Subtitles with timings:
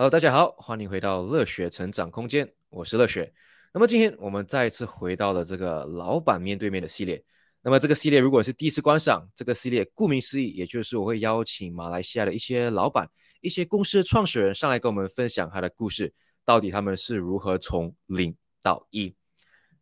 [0.00, 3.30] Hello，大家好，欢迎回到乐学成长空间，我是乐学。
[3.70, 7.22] 那么今天我们再一次回到了这个老板面对面的系列。
[7.60, 13.06] 那么这个系列如果是第一次观赏，这个系列顾名思义，也就是我会邀请马来西亚的一些老板、
[13.42, 16.10] 一些公司的创始人上来跟我们分享他的故事，
[16.46, 19.14] 到底他们是如何从零到一。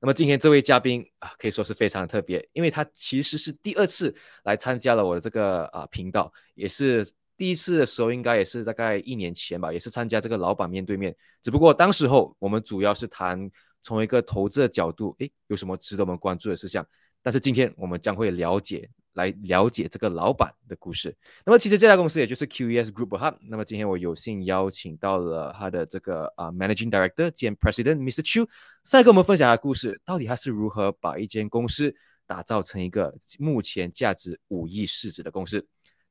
[0.01, 4.13] 那么今天这位嘉宾啊，可以说是非常特别，因为他其实是第二次
[4.43, 7.09] 来参加了我的这个啊频道，也是。
[7.39, 13.51] 第一次的时候应该也是大概一年前吧，也是参加这个老板面对面，只不过当时候我们主要是谈
[13.83, 16.87] 从一个投资的角度，诶，有什么值得我们关注的事项。
[17.23, 21.15] 但是今天我们将会了解来了解这个老板的故事。
[21.45, 23.37] 那么其实这家公司也就是 QES Group 哈。
[23.41, 28.21] 那么今天我有幸邀请到了他的这个啊 Managing Director 兼 President Mr.
[28.21, 28.49] Chu，
[28.85, 31.95] 上来跟我们分享他的故事，到底他是如何把一间公司
[32.27, 35.67] 打造成一个目前价值五亿市值的公司。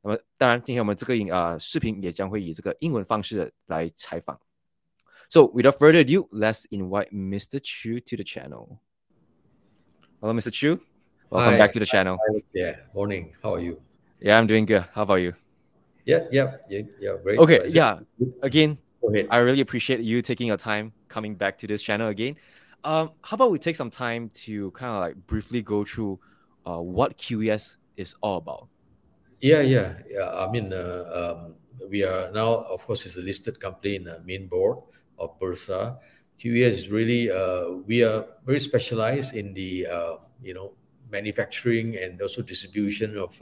[0.08, 4.40] 那么，当然，今天我们这个影啊视频也将会以这个英文方式来采访。
[5.30, 7.60] So without further ado, let's invite Mr.
[7.60, 8.80] Chew to the channel.
[10.22, 10.50] Hello, Mr.
[10.50, 10.80] Chew.
[11.30, 11.58] Welcome Hi.
[11.58, 12.16] back to the channel.
[12.16, 12.42] Hi.
[12.54, 13.34] Yeah, morning.
[13.44, 13.82] How are you?
[14.22, 14.86] Yeah, I'm doing good.
[14.94, 15.34] How about you?
[16.06, 17.18] Yeah, yeah, yeah, yeah.
[17.22, 17.38] Great.
[17.40, 17.76] Okay, pleasure.
[17.76, 18.00] yeah.
[18.42, 18.78] Again.
[19.30, 22.38] I really appreciate you taking your time coming back to this channel again.
[22.86, 26.20] Um, how about we take some time to kind of like briefly go through
[26.66, 28.70] uh, what QES is all about?
[29.40, 30.30] Yeah, yeah, yeah.
[30.34, 31.56] I mean, uh, um,
[31.90, 34.80] we are now, of course, it's a listed company in the main board
[35.20, 35.98] of Bursa.
[36.40, 40.74] QES is really, uh, we are very specialized in the, uh, you know,
[41.10, 43.40] manufacturing and also distribution of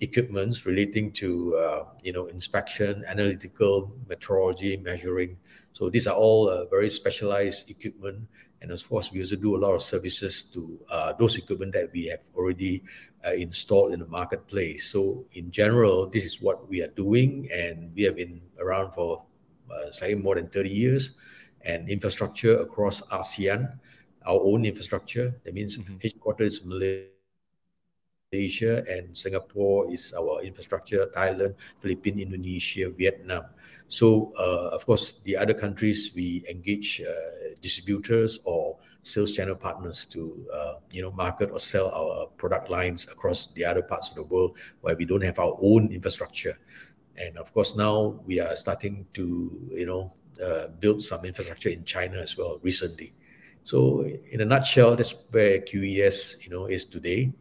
[0.00, 5.36] equipments relating to, uh, you know, inspection, analytical, metrology, measuring.
[5.72, 8.26] So these are all uh, very specialized equipment.
[8.64, 11.92] And of course, we also do a lot of services to uh, those equipment that
[11.92, 12.80] we have already
[13.20, 14.88] uh, installed in the marketplace.
[14.88, 19.20] So in general, this is what we are doing, and we have been around for
[19.68, 21.12] uh, slightly more than 30 years.
[21.64, 23.68] And infrastructure across ASEAN,
[24.24, 25.36] our own infrastructure.
[25.44, 26.00] That means Mhm.
[26.00, 27.12] headquarters Malaysia
[28.88, 31.06] and Singapore is our infrastructure.
[31.12, 33.44] Thailand, Philippines, Indonesia, Vietnam.
[33.88, 40.06] So uh, of course, the other countries we engage uh, distributors or sales channel partners
[40.06, 44.14] to uh, you know market or sell our product lines across the other parts of
[44.14, 46.58] the world where we don't have our own infrastructure.
[47.16, 50.12] And of course now we are starting to you know
[50.80, 53.12] build some infrastructure in china as well recently.
[53.62, 57.32] So in a nutshell that's where qes you know is today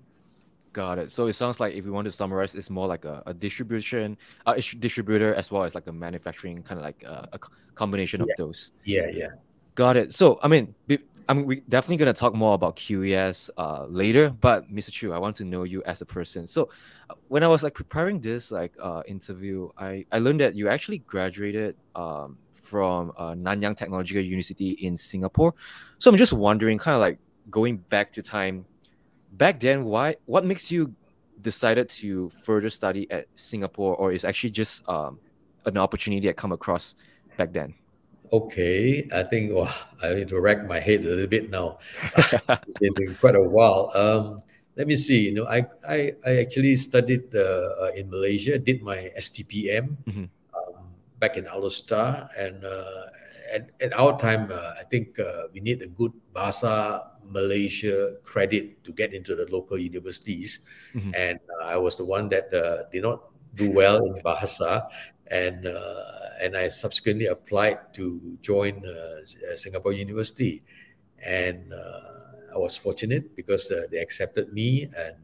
[0.73, 1.11] Got it.
[1.11, 4.17] So it sounds like if we want to summarize, it's more like a, a distribution,
[4.57, 7.39] is- distributor as well as like a manufacturing kind of like a
[7.75, 8.71] combination of those.
[8.83, 9.29] yeah yeah
[9.75, 10.13] Got it.
[10.13, 10.75] So I mean,
[11.29, 14.29] I mean, we definitely gonna talk more about QES uh, later.
[14.29, 14.91] But Mr.
[14.91, 16.45] Chew, I want to know you as a person.
[16.45, 16.69] So
[17.09, 20.69] uh, when I was like preparing this like uh, interview, I I learned that you
[20.69, 25.55] actually graduated um, from uh, Nanyang Technological University in Singapore.
[25.97, 27.17] So I'm just wondering, kind of like
[27.49, 28.65] going back to time,
[29.33, 30.93] back then, why what makes you
[31.41, 35.19] decided to further study at Singapore, or is actually just um,
[35.65, 36.95] an opportunity that come across
[37.37, 37.73] back then?
[38.31, 39.69] okay i think well,
[40.01, 41.77] i need to rack my head a little bit now
[42.81, 43.91] it's been quite a while.
[43.93, 44.41] Um,
[44.75, 45.29] let me see.
[45.29, 50.25] You know, I I, I actually studied uh, uh, in Malaysia, did my STPM Mhm.
[50.57, 50.81] um,
[51.21, 53.12] back in Alor Star, and uh,
[53.53, 58.83] at, at our time, uh, I think uh, we need a good Bahasa Malaysia credit
[58.83, 60.65] to get into the local universities,
[60.97, 61.13] Mhm.
[61.13, 64.89] and uh, I was the one that uh, did not do well in Bahasa,
[65.29, 68.81] and uh, and I subsequently applied to join
[69.55, 70.65] Singapore University
[71.23, 75.15] and uh, I was fortunate because uh, they accepted me, and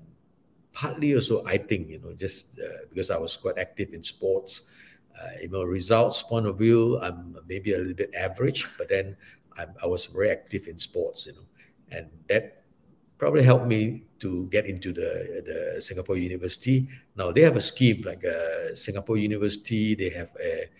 [0.74, 4.72] partly also I think you know just uh, because I was quite active in sports.
[5.20, 9.18] Uh, you know, results point of view, I'm maybe a little bit average, but then
[9.58, 11.48] I'm, I was very active in sports, you know,
[11.92, 12.64] and that
[13.18, 16.88] probably helped me to get into the the Singapore University.
[17.16, 19.96] Now they have a scheme like uh, Singapore University.
[19.96, 20.72] They have a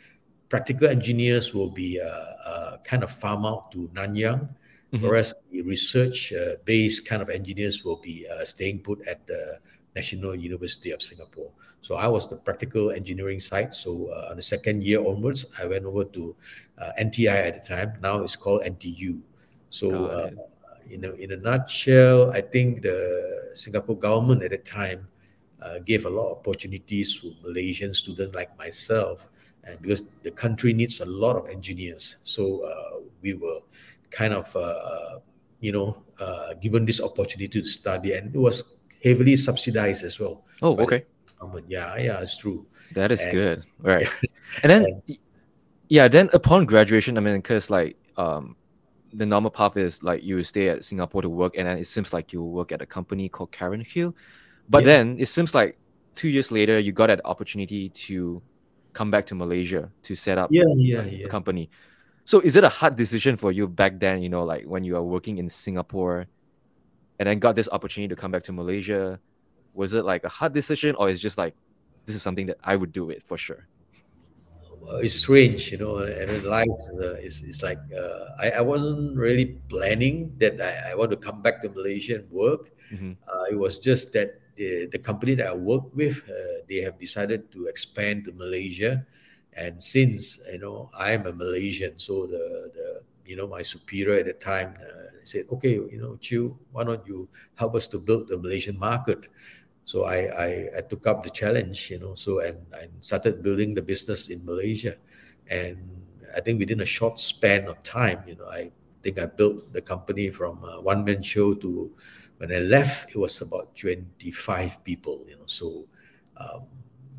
[0.48, 2.08] practical engineers will be uh,
[2.50, 4.48] uh, kind of farm out to Nanyang,
[4.94, 5.02] Mhm.
[5.06, 9.60] whereas the research uh, based kind of engineers will be uh, staying put at the
[9.96, 11.50] National University of Singapore.
[11.82, 13.74] So I was the practical engineering side.
[13.74, 16.36] So uh, on the second year onwards, I went over to
[16.78, 17.94] uh, NTI at the time.
[18.02, 19.20] Now it's called NTU.
[19.70, 20.30] So Got uh,
[20.90, 25.08] in a, in a nutshell, I think the Singapore government at the time
[25.62, 29.28] uh, gave a lot of opportunities to Malaysian students like myself,
[29.64, 33.60] and because the country needs a lot of engineers, so uh, we were
[34.10, 35.20] kind of uh,
[35.60, 40.46] you know uh, given this opportunity to study, and it was heavily subsidized as well.
[40.62, 41.04] Oh, okay.
[41.68, 42.66] Yeah, yeah, it's true.
[42.94, 43.64] That is And- good.
[43.80, 44.08] Right.
[44.64, 45.18] And then, y-
[45.90, 48.56] Yeah, then upon graduation, I mean, because like um,
[49.14, 52.14] the normal path is like you stay at Singapore to work, and then it seems
[52.14, 54.14] like you work at a company called Karen Hill.
[54.70, 54.86] But yeah.
[54.86, 55.78] then it seems like
[56.14, 58.42] two years later, you got an opportunity to
[58.94, 61.26] come back to Malaysia to set up yeah, yeah, yeah.
[61.26, 61.70] a company.
[62.26, 64.96] So is it a hard decision for you back then, you know, like when you
[64.96, 66.28] are working in Singapore
[67.20, 69.20] and then got this opportunity to come back to Malaysia?
[69.74, 71.54] Was it like a hard decision or is just like
[72.06, 73.68] this is something that I would do it for sure?
[74.98, 76.68] it's strange, you know, and life
[77.02, 81.18] uh, is, is like uh, I, I wasn't really planning that I, I want to
[81.18, 82.72] come back to Malaysia and work.
[82.92, 83.12] Mm-hmm.
[83.28, 87.00] Uh, it was just that the, the company that I work with, uh, they have
[87.00, 89.06] decided to expand to Malaysia.
[89.54, 94.26] And since, you know, I'm a Malaysian, so the, the you know, my superior at
[94.26, 98.28] the time uh, said, okay, you know, Chew, why don't you help us to build
[98.28, 99.28] the Malaysian market?
[99.86, 103.76] So I, I, I took up the challenge, you know, so and I started building
[103.76, 104.96] the business in Malaysia.
[105.48, 105.78] And
[106.36, 108.72] I think within a short span of time, you know, I
[109.04, 111.92] think I built the company from one man show to
[112.38, 115.46] when I left, it was about 25 people, you know.
[115.46, 115.86] So
[116.38, 116.64] um,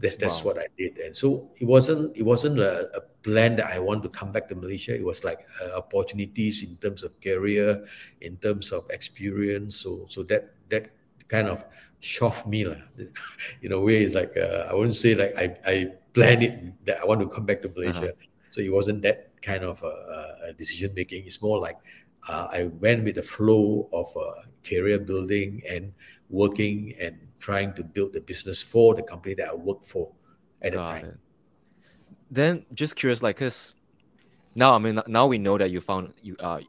[0.01, 0.53] that's that's wow.
[0.53, 0.99] what I did.
[0.99, 4.49] And so it wasn't it wasn't a, a, plan that I want to come back
[4.49, 4.97] to Malaysia.
[4.97, 7.85] It was like uh, opportunities in terms of career,
[8.23, 9.77] in terms of experience.
[9.77, 10.97] So so that that
[11.29, 11.65] kind of
[12.01, 12.81] shoved me lah.
[13.63, 15.77] in a way, it's like uh, I wouldn't say like I I
[16.17, 16.57] planned it
[16.89, 18.17] that I want to come back to Malaysia.
[18.17, 18.29] Uh-huh.
[18.57, 21.29] So it wasn't that kind of a, a decision making.
[21.29, 21.77] It's more like
[22.25, 25.93] uh, I went with the flow of uh, career building and
[26.31, 30.13] working and trying to build the business for the company that I work for
[30.63, 31.11] at Got the time.
[31.11, 31.19] It.
[32.31, 33.75] Then, just curious, like, cause
[34.55, 36.61] now I mean, now we know that you found you uh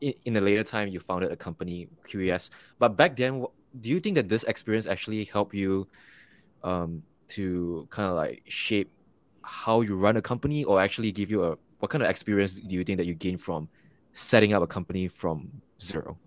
[0.00, 3.44] in, in a later time you founded a company QES, but back then,
[3.80, 5.88] do you think that this experience actually helped you
[6.62, 8.90] um to kind of like shape
[9.42, 12.74] how you run a company, or actually give you a what kind of experience do
[12.74, 13.68] you think that you gain from
[14.12, 15.50] setting up a company from
[15.80, 16.18] zero?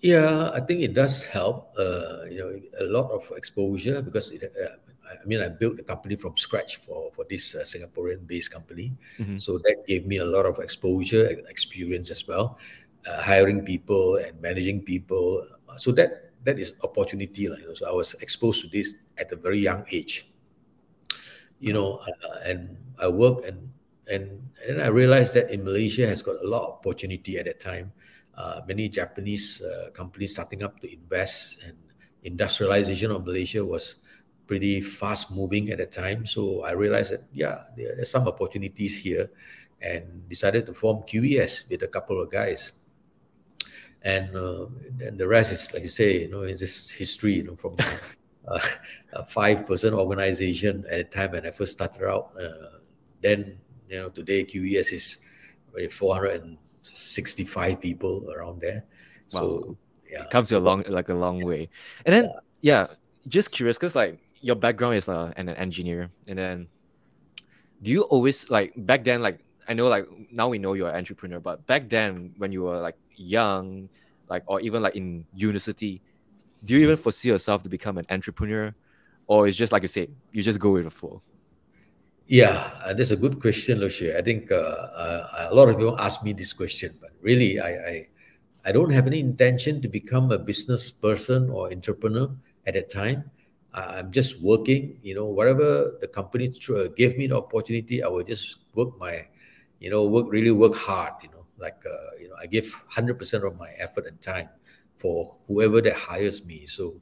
[0.00, 1.74] Yeah, I think it does help.
[1.78, 5.82] Uh, you know, a lot of exposure because it, uh, I mean, I built the
[5.82, 9.38] company from scratch for for this uh, Singaporean-based company, mm-hmm.
[9.38, 12.58] so that gave me a lot of exposure and experience as well,
[13.08, 15.42] uh, hiring people and managing people.
[15.76, 19.32] So that that is opportunity, like, you know, So I was exposed to this at
[19.32, 20.30] a very young age.
[21.58, 23.66] You know, uh, and I work and
[24.06, 27.58] and and I realized that in Malaysia has got a lot of opportunity at that
[27.58, 27.90] time
[28.66, 31.76] many Japanese uh, companies starting up to invest, and
[32.22, 33.96] industrialization of Malaysia was
[34.46, 36.24] pretty fast moving at the time.
[36.24, 39.30] So I realized that yeah, there, there's some opportunities here,
[39.80, 42.72] and decided to form QES with a couple of guys.
[44.02, 44.66] And uh,
[45.02, 47.34] and the rest is like you say, you know, it's just history.
[47.34, 47.76] You know, from
[48.48, 48.60] uh,
[49.12, 52.32] a five-person organization at the time when I first started out.
[52.38, 52.78] Uh,
[53.20, 53.58] then
[53.88, 55.18] you know, today QES is
[55.92, 58.84] 400 65 people around there.
[59.32, 59.40] Wow.
[59.40, 59.76] So
[60.10, 61.68] yeah, it comes a long like a long way.
[62.06, 62.24] And then
[62.60, 62.94] yeah, yeah
[63.28, 66.68] just curious because like your background is uh, an engineer, and then
[67.82, 70.96] do you always like back then like I know like now we know you're an
[70.96, 73.88] entrepreneur, but back then when you were like young,
[74.28, 76.00] like or even like in university,
[76.64, 78.74] do you even foresee yourself to become an entrepreneur,
[79.26, 81.22] or is just like you say, you just go with the flow?
[82.28, 84.14] Yeah, uh, that's a good question, Leslie.
[84.14, 87.70] I think uh, uh, a lot of people ask me this question, but really, I,
[87.70, 88.08] I,
[88.66, 92.28] I don't have any intention to become a business person or entrepreneur
[92.66, 93.30] at that time.
[93.72, 94.98] I'm just working.
[95.02, 99.24] You know, whatever the company uh, gave me the opportunity, I will just work my,
[99.80, 101.14] you know, work really work hard.
[101.22, 104.48] You know, like uh, you know, I give hundred percent of my effort and time
[104.98, 106.66] for whoever that hires me.
[106.66, 107.00] So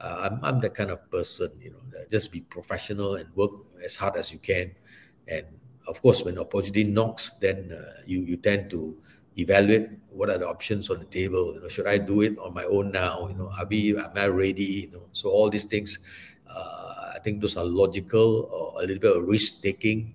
[0.00, 1.80] uh, I'm, I'm that kind of person, you know,
[2.10, 4.72] just be professional and work as hard as you can.
[5.28, 5.44] And
[5.86, 8.96] of course, when opportunity knocks, then uh, you, you tend to
[9.38, 11.54] evaluate what are the options on the table.
[11.54, 13.28] You know, should I do it on my own now?
[13.28, 14.88] You know, are we, am I ready?
[14.88, 15.98] You know, so all these things,
[16.48, 20.14] uh, I think those are logical or a little bit of risk taking.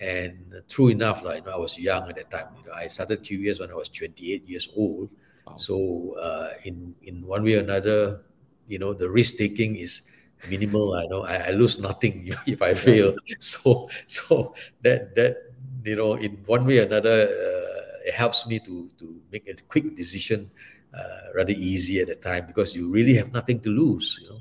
[0.00, 2.54] And true enough, like, you know, I was young at that time.
[2.58, 5.10] You know, I started QES when I was 28 years old.
[5.46, 5.56] Wow.
[5.56, 8.22] So uh, in in one way or another,
[8.68, 10.02] you know the risk taking is
[10.46, 13.14] minimal i know I, I, lose nothing if i fail.
[13.38, 15.50] So so that that
[15.84, 19.54] you know in one way or another uh, it helps me to to make a
[19.66, 20.50] quick decision
[20.94, 24.40] uh, rather easy at the time because you really have nothing to lose you know?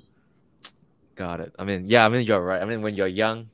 [1.15, 1.55] Got it.
[1.57, 2.61] I mean yeah i mean you're right.
[2.61, 3.49] I mean when you're young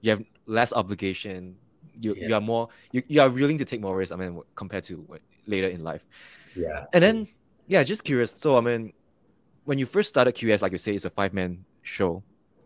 [0.00, 1.56] you have less obligation.
[2.00, 2.28] You, yeah.
[2.28, 5.04] you are more you, you are willing to take more risks i mean compared to
[5.46, 6.06] later in life.
[6.54, 6.86] Yeah.
[6.94, 7.28] And then
[7.66, 8.30] yeah just curious.
[8.30, 8.94] So i mean
[9.64, 12.22] when you first started QES, like you say, it's a five man show.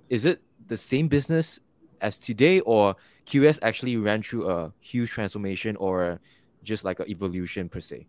[0.09, 1.61] Is it the same business
[2.01, 6.21] as today, or QS actually ran through a huge transformation or
[6.63, 8.07] just like an evolution per se?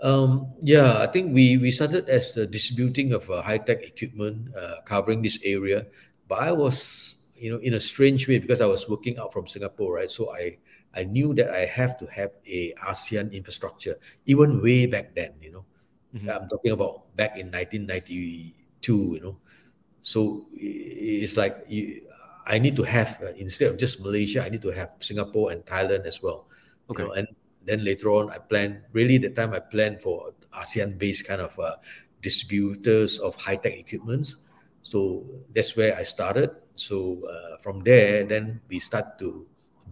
[0.00, 4.52] Um, yeah, I think we we started as uh, distributing of uh, high tech equipment
[4.54, 5.86] uh, covering this area,
[6.28, 9.46] but I was you know in a strange way because I was working out from
[9.46, 10.10] Singapore, right?
[10.10, 10.58] So I
[10.92, 15.32] I knew that I have to have a ASEAN infrastructure even way back then.
[15.40, 15.64] You know,
[16.12, 16.28] mm-hmm.
[16.28, 18.52] I'm talking about back in 1992.
[18.84, 19.36] You know,
[20.06, 22.06] so it's like you,
[22.46, 25.66] I need to have uh, instead of just Malaysia, I need to have Singapore and
[25.66, 26.46] Thailand as well.
[26.88, 27.02] Okay.
[27.02, 27.26] You know, and
[27.66, 28.86] then later on, I plan.
[28.94, 31.82] really the time I plan for ASEAN-based kind of uh,
[32.22, 34.46] distributors of high-tech equipments.
[34.86, 36.54] So that's where I started.
[36.76, 39.42] So uh, from there, then we start to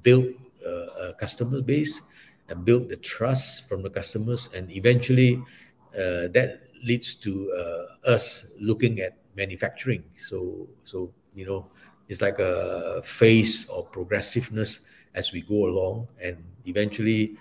[0.06, 0.30] build
[0.62, 2.02] uh, a customer base
[2.48, 4.48] and build the trust from the customers.
[4.54, 5.42] And eventually
[5.90, 10.04] uh, that leads to uh, us looking at manufacturing.
[10.14, 11.66] So, so, you know,
[12.08, 16.36] it's like a phase of progressiveness as we go along and
[16.66, 17.36] eventually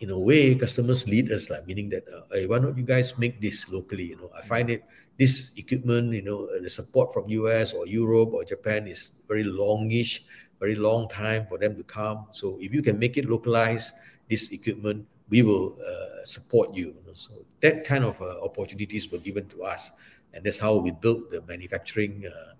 [0.00, 3.18] in a way, customers lead us, like meaning that, uh, hey, why don't you guys
[3.18, 4.04] make this locally?
[4.04, 4.82] You know, I find it
[5.18, 10.24] this equipment, you know, the support from US or Europe or Japan is very longish,
[10.58, 12.26] very long time for them to come.
[12.32, 13.92] So if you can make it localized,
[14.30, 16.96] this equipment, we will uh, support you.
[16.96, 17.12] you know?
[17.12, 19.92] So that kind of uh, opportunities were given to us,
[20.34, 22.26] and that's how we built the manufacturing.
[22.26, 22.54] Uh,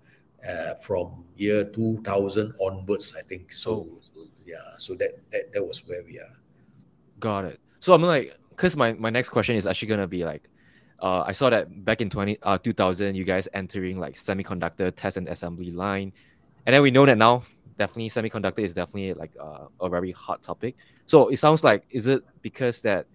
[0.47, 3.51] uh, from year 2000 onwards, I think.
[3.51, 6.35] So, so yeah, so that, that that was where we are.
[7.19, 7.59] Got it.
[7.79, 10.49] So I'm like, because my, my next question is actually gonna be like,
[11.01, 15.17] uh, I saw that back in 20 uh 2000, you guys entering like semiconductor test
[15.17, 16.13] and assembly line,
[16.65, 17.43] and then we know that now
[17.77, 20.75] definitely semiconductor is definitely like uh, a very hot topic.
[21.07, 23.07] So it sounds like is it because that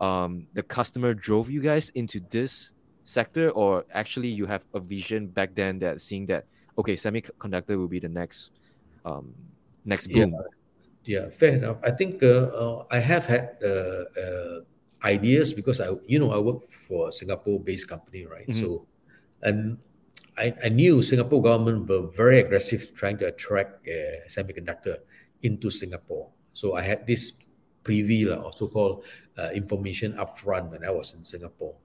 [0.00, 2.70] um the customer drove you guys into this
[3.06, 7.88] sector, or actually you have a vision back then that seeing that okay, semiconductor will
[7.88, 8.50] be the next
[9.06, 9.30] um
[9.86, 10.34] next boom.
[10.34, 10.50] Yeah
[11.06, 11.78] yeah, fair enough.
[11.82, 14.60] I think uh, uh, I have had uh, uh,
[15.04, 18.46] ideas because I, you know, I work for a Singapore-based company, right?
[18.46, 18.60] Mm-hmm.
[18.60, 18.86] So,
[19.42, 19.78] and
[20.36, 24.98] I, I knew Singapore government were very aggressive trying to attract uh, semiconductor
[25.42, 26.28] into Singapore.
[26.52, 27.32] So I had this
[27.84, 29.04] preview, or so-called
[29.38, 31.76] uh, information upfront when I was in Singapore,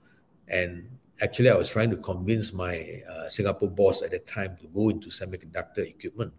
[0.47, 0.89] and
[1.21, 5.07] actually I was trying to convince my Singapore boss at the time to go into
[5.09, 6.33] semiconductor equipment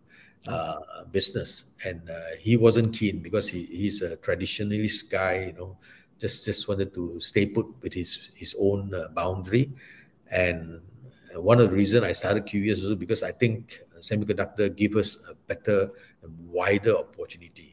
[0.46, 5.46] uh, business, and uh, he wasn't keen because he, he's a traditionalist guy.
[5.46, 5.78] You know,
[6.18, 9.72] just just wanted to stay put with his his own uh, boundary.
[10.30, 10.80] And
[11.34, 15.34] one of the reasons I started QES was because I think semiconductor give us a
[15.34, 15.90] better
[16.22, 17.71] and wider opportunity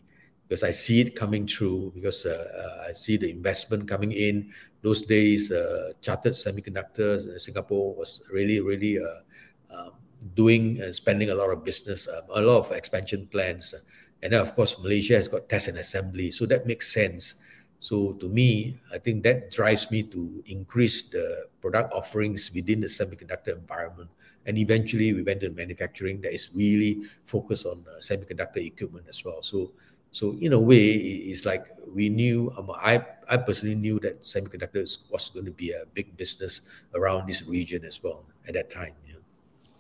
[0.50, 4.52] because I see it coming through because uh, uh, I see the investment coming in.
[4.82, 9.92] Those days, uh, chartered semiconductors in Singapore was really, really um,
[10.34, 13.76] doing and spending a lot of business, um, a lot of expansion plans.
[14.24, 16.32] And then, of course, Malaysia has got test and assembly.
[16.32, 17.44] So that makes sense.
[17.80, 22.88] So to me, I think that drives me to increase the product offerings within the
[22.88, 24.10] semiconductor environment.
[24.46, 29.24] And eventually we went to manufacturing that is really focused on uh, semiconductor equipment as
[29.24, 29.42] well.
[29.42, 29.72] So,
[30.12, 35.00] so in a way, it's like we knew, um, I, I personally knew that semiconductors
[35.12, 38.94] was going to be a big business around this region as well at that time.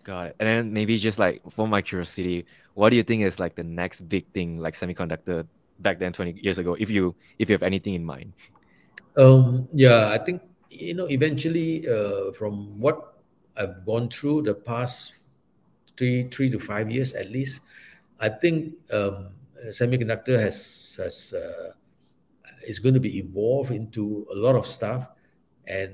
[0.04, 0.36] Got it.
[0.40, 3.64] And then maybe just like for my curiosity, what do you think is like the
[3.64, 5.46] next big thing like semiconductor
[5.80, 8.34] back then 20 years ago if you if you have anything in mind?
[9.18, 13.22] Um yeah, I think you know eventually uh, from what
[13.58, 15.14] I've gone through the past
[15.98, 17.62] three three to five years at least,
[18.20, 19.30] I think um,
[19.68, 21.72] semiconductor has has uh,
[22.68, 25.08] is going to be evolved into a lot of stuff,
[25.68, 25.94] and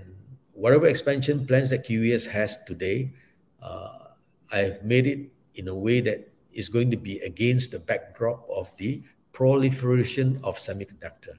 [0.53, 3.11] whatever expansion plans that QES has today,
[3.61, 4.15] uh,
[4.51, 8.71] I've made it in a way that is going to be against the backdrop of
[8.77, 9.03] the
[9.33, 11.35] proliferation of semiconductor.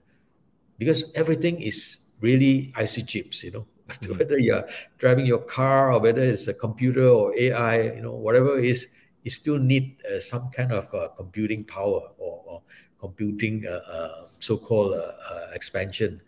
[0.79, 4.13] Because everything is really IC chips, you know, mm-hmm.
[4.19, 4.69] whether you're
[4.99, 8.89] driving your car or whether it's a computer or AI, you know, whatever it is,
[9.27, 12.63] you still need uh, some kind of uh, computing power or, or
[13.01, 16.21] computing uh, uh so-called uh, expansion,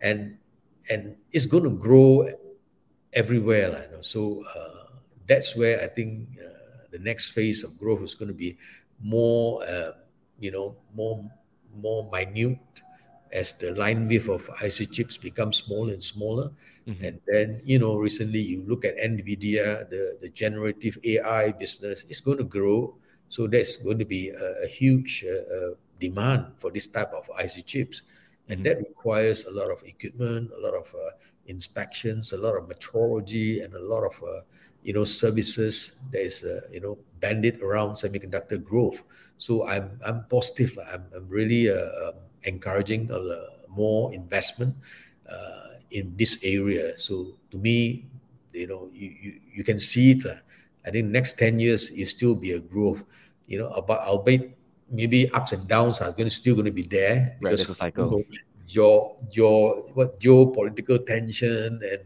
[0.00, 0.38] and
[0.88, 2.26] and it's going to grow
[3.12, 4.00] everywhere, you know.
[4.00, 4.42] So
[5.26, 6.28] that's where I think
[6.90, 8.56] the next phase of growth is going to be
[9.04, 9.60] more,
[10.38, 11.20] you know, more
[11.76, 12.58] more minute
[13.32, 16.50] as the line width of IC chips becomes smaller and smaller.
[16.86, 17.04] Mm-hmm.
[17.04, 22.20] And then, you know, recently you look at NVIDIA, the, the generative AI business is
[22.20, 22.96] going to grow.
[23.28, 27.30] So there's going to be a, a huge uh, uh, demand for this type of
[27.38, 28.02] IC chips.
[28.48, 28.64] And mm-hmm.
[28.64, 31.10] that requires a lot of equipment, a lot of uh,
[31.46, 34.40] inspections, a lot of metrology, and a lot of uh,
[34.82, 39.02] you know, services that is, uh, you know, banded around semiconductor growth.
[39.36, 40.78] So I'm I'm positive.
[40.92, 43.18] I'm I'm really uh, um, encouraging uh,
[43.68, 44.74] more investment
[45.28, 46.96] uh, in this area.
[46.98, 48.06] So to me,
[48.52, 50.26] you know, you you, you can see it.
[50.86, 53.02] I think next ten years it still be a growth.
[53.46, 54.56] You know, about albeit
[54.90, 57.74] maybe ups and downs are going to still going to be there because right, a
[57.74, 58.24] cycle.
[58.70, 62.00] Your your what geopolitical tension and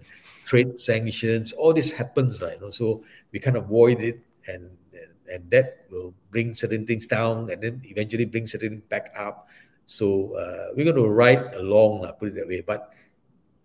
[0.44, 2.56] trade sanctions, all this happens, right?
[2.56, 6.86] You know, so we kind of avoid it, and, and and that will bring certain
[6.86, 9.48] things down, and then eventually bring certain back up.
[9.86, 12.62] So uh, we're going to ride along, uh, put it that way.
[12.66, 12.92] But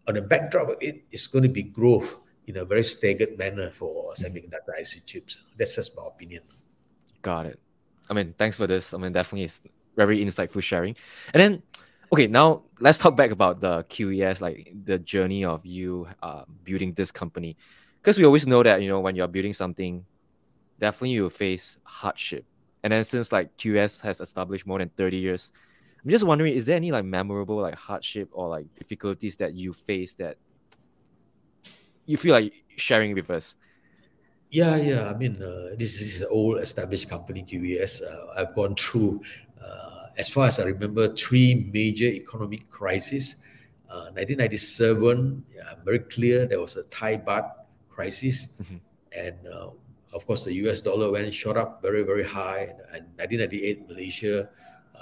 [0.08, 3.70] on the backdrop of it, it's going to be growth in a very staggered manner
[3.72, 4.26] for mm-hmm.
[4.26, 5.44] semiconductor IC chips.
[5.58, 6.44] That's just my opinion.
[7.22, 7.60] Got it.
[8.10, 8.94] I mean, thanks for this.
[8.94, 9.62] I mean, definitely it's
[9.96, 10.96] very insightful sharing.
[11.34, 11.64] And then
[12.12, 16.94] okay now let's talk back about the qes like the journey of you uh, building
[16.94, 17.56] this company
[18.02, 20.04] because we always know that you know when you're building something
[20.80, 22.46] definitely you face hardship
[22.84, 25.52] and then since like qs has established more than 30 years
[26.04, 29.74] i'm just wondering is there any like memorable like hardship or like difficulties that you
[29.74, 30.38] face that
[32.06, 33.56] you feel like sharing with us
[34.50, 38.76] yeah yeah i mean uh, this is an old established company qes uh, i've gone
[38.76, 39.22] through
[39.64, 43.38] uh, as far as I remember, three major economic crises.
[43.90, 47.50] Uh, 1997, yeah, I'm very clear there was a Thai baht
[47.90, 48.78] crisis, mm-hmm.
[49.16, 49.72] and uh,
[50.14, 50.82] of course the U.S.
[50.82, 52.76] dollar went shot up very very high.
[52.94, 54.50] And 1998, Malaysia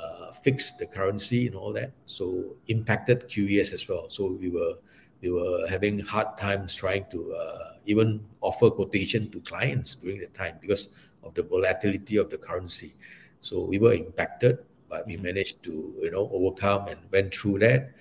[0.01, 4.09] uh, fixed the currency and all that, so impacted QES as well.
[4.09, 4.75] So we were
[5.21, 10.27] we were having hard times trying to uh, even offer quotation to clients during the
[10.27, 10.89] time because
[11.23, 12.93] of the volatility of the currency.
[13.39, 17.91] So we were impacted but we managed to you know overcome and went through that.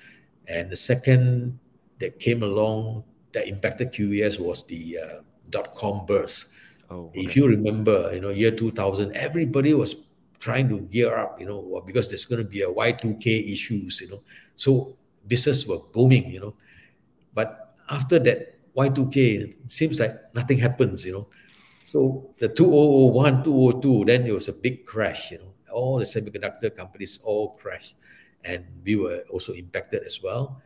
[0.48, 1.58] And the second
[1.98, 6.52] that came along that impacted QES was the uh, dot com burst.
[6.88, 7.20] Oh, okay.
[7.20, 10.05] If you remember, you know, year 2000, everybody was
[10.38, 14.10] trying to gear up, you know, because there's going to be a Y2K issues, you
[14.10, 14.22] know.
[14.56, 16.54] So business were booming, you know.
[17.34, 21.28] But after that Y2K, seems like nothing happens, you know.
[21.84, 26.74] So the 2001, 2002, then there was a big crash, you know all the semiconductor
[26.74, 27.96] companies all crashed,
[28.44, 30.62] and we were also impacted as well.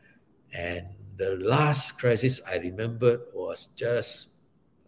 [0.54, 0.87] And
[1.18, 4.39] the last crisis I remember was just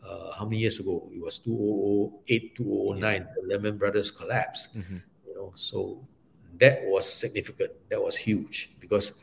[0.06, 1.08] uh, how many years ago?
[1.12, 4.68] It was 2008, 2009, the Lehman Brothers collapse.
[4.76, 4.96] Mm-hmm.
[5.26, 6.06] You know, so
[6.58, 7.72] that was significant.
[7.88, 9.20] That was huge because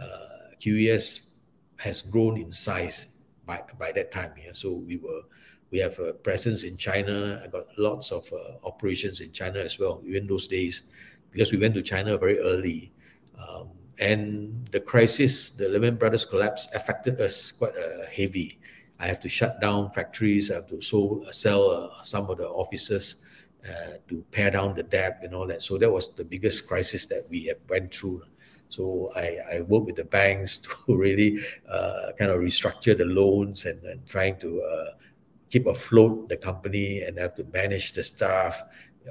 [0.00, 1.30] uh, QES
[1.78, 3.06] has grown in size
[3.46, 4.32] by by that time.
[4.40, 5.22] Yeah, so we were
[5.70, 7.42] we have a presence in China.
[7.44, 10.84] I got lots of uh, operations in China as well, even those days,
[11.30, 12.92] because we went to China very early.
[13.36, 18.58] Um, and the crisis, the Lehman Brothers collapse, affected us quite uh, heavy.
[19.04, 20.50] I have to shut down factories.
[20.50, 23.26] I have to uh, sell uh, some of the offices
[23.68, 25.62] uh, to pare down the debt and all that.
[25.62, 28.22] So that was the biggest crisis that we have went through.
[28.70, 31.38] So I, I work with the banks to really
[32.18, 34.62] kind of restructure the loans and, and trying to
[35.50, 38.62] keep afloat the company and have to manage the staff.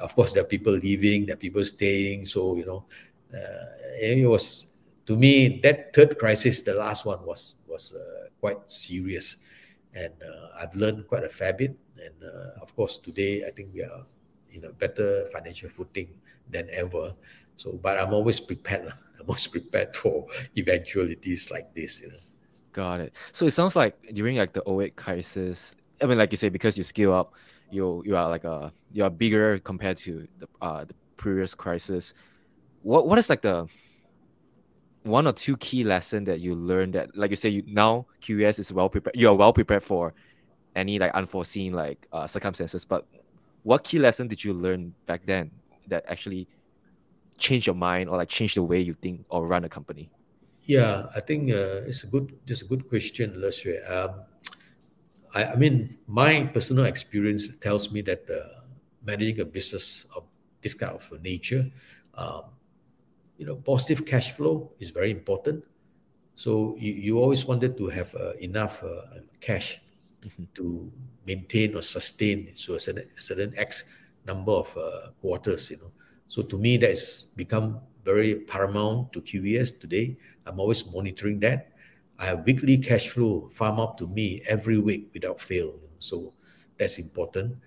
[0.02, 2.26] Of course, there are people leaving, there are people staying.
[2.26, 2.86] So you know,
[3.32, 3.66] uh,
[4.02, 9.38] it was to me that third crisis, the last one was was uh, quite serious,
[9.96, 11.78] and uh, I've learned quite a fair bit.
[11.98, 14.06] And uh, of course, today I think we are
[14.52, 16.10] in a better financial footing
[16.50, 17.14] than ever.
[17.56, 18.92] So, but I'm always prepared.
[19.20, 20.26] I'm always prepared for
[20.58, 22.02] eventualities like this.
[22.02, 22.20] You know.
[22.72, 23.14] Got it.
[23.32, 26.78] So it sounds like during like the 08 crisis, I mean, like you say, because
[26.78, 27.34] you scale up,
[27.70, 32.14] you you are like a you are bigger compared to the uh the previous crisis.
[32.82, 33.68] What what is like the
[35.04, 38.60] one or two key lesson that you learned that, like you say, you now QES
[38.60, 39.16] is well prepared.
[39.16, 40.14] You are well prepared for
[40.76, 42.86] any like unforeseen like uh, circumstances.
[42.86, 43.06] But
[43.64, 45.52] what key lesson did you learn back then
[45.88, 46.48] that actually
[47.38, 50.10] changed your mind or like changed the way you think or run a company?
[50.64, 53.80] Yeah, I think uh, it's a good, just a good question, Leslie.
[53.82, 54.22] Um,
[55.36, 58.62] I, I mean, my personal experience tells me that uh,
[59.06, 60.24] managing a business of
[60.62, 61.70] this kind of nature,
[62.16, 62.44] um,
[63.38, 65.64] you know, positive cash flow is very important.
[66.36, 69.82] So you, you always wanted to have uh, enough uh, cash
[70.22, 70.44] mm-hmm.
[70.56, 70.92] to
[71.26, 73.84] maintain or sustain so a certain, a certain X
[74.26, 75.92] number of uh, quarters, you know.
[76.28, 80.18] So to me, that has become very paramount to QES today.
[80.46, 81.72] I'm always monitoring that.
[82.20, 85.74] I have weekly cash flow farm up to me every week without fail.
[86.00, 86.34] So
[86.78, 87.58] that's important.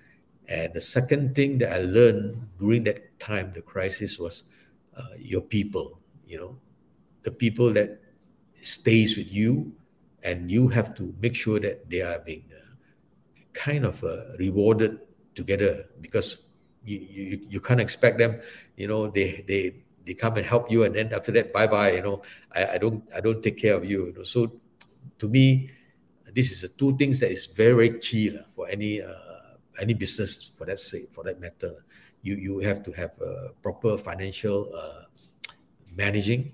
[0.49, 4.45] And the second thing that I learned during that time, the crisis, was
[4.97, 6.01] uh, your people.
[6.27, 6.59] You know,
[7.23, 8.01] the people that
[8.63, 9.73] stays with you,
[10.23, 12.75] and you have to make sure that they are being uh,
[13.53, 15.01] kind of uh, rewarded
[15.35, 16.47] together because
[16.85, 18.41] you, you you can't expect them
[18.77, 19.75] you know they they
[20.07, 22.23] they come and help you and then after that bye bye you know
[22.55, 24.23] I, I don't i don't take care of you, you know?
[24.23, 24.53] so
[25.19, 25.71] to me
[26.33, 30.53] this is the two things that is very, very key for any uh, any business
[30.57, 31.85] for that sake for that matter
[32.27, 35.03] you you have to have a proper financial uh,
[36.03, 36.53] managing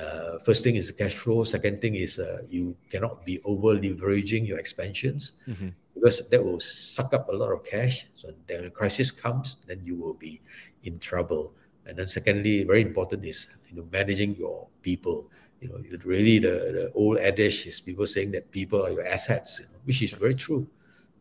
[0.00, 4.42] uh, first thing is cash flow second thing is uh, you cannot be over leveraging
[4.46, 8.06] your expansions mm-hmm because that will suck up a lot of cash.
[8.14, 10.40] So then when a crisis comes, then you will be
[10.84, 11.54] in trouble.
[11.86, 15.30] And then secondly, very important is you know managing your people.
[15.60, 19.58] You know, really the, the old adage is people saying that people are your assets,
[19.60, 20.68] you know, which is very true.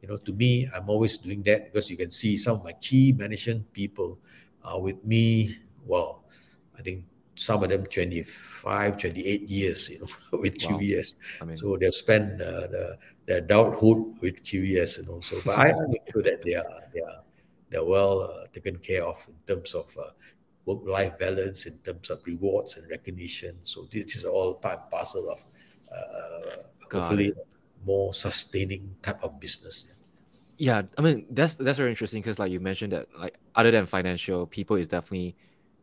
[0.05, 2.73] You know, to me, I'm always doing that because you can see some of my
[2.73, 4.19] key management people
[4.63, 5.57] are with me.
[5.83, 6.25] Well,
[6.77, 10.77] I think some of them 25, 28 years, you know, with wow.
[10.77, 11.17] QES.
[11.41, 15.41] I mean, so they've spent uh, the the adulthood with QES and also.
[15.43, 17.25] But I make sure that they are they are
[17.71, 20.13] they're well uh, taken care of in terms of uh,
[20.65, 23.57] work-life balance, in terms of rewards and recognition.
[23.61, 25.41] So this is all part and parcel of
[25.89, 26.61] uh,
[26.93, 27.33] hopefully
[27.83, 29.94] more sustaining type of business.
[30.57, 33.85] Yeah, I mean that's that's very interesting because like you mentioned that like other than
[33.85, 35.35] financial, people is definitely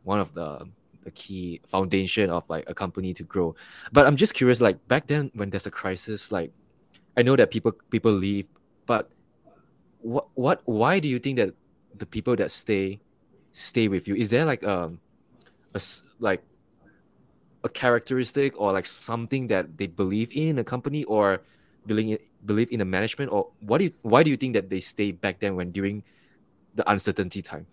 [0.05, 0.67] one of the
[1.05, 3.55] the key foundation of like a company to grow.
[3.93, 6.53] But I'm just curious, like back then when there's a crisis, like
[7.17, 8.49] I know that people people leave,
[8.87, 9.11] but
[10.01, 11.55] what what why do you think that
[11.99, 13.01] the people that stay
[13.53, 14.17] stay with you?
[14.17, 15.01] Is there like um
[15.75, 15.81] a
[16.21, 16.43] like
[17.65, 21.41] a characteristic or like something that they believe in a company or
[21.87, 24.81] believe believe in the management or what do you why do you think that they
[24.81, 26.03] stay back then when during
[26.75, 27.67] the uncertainty time?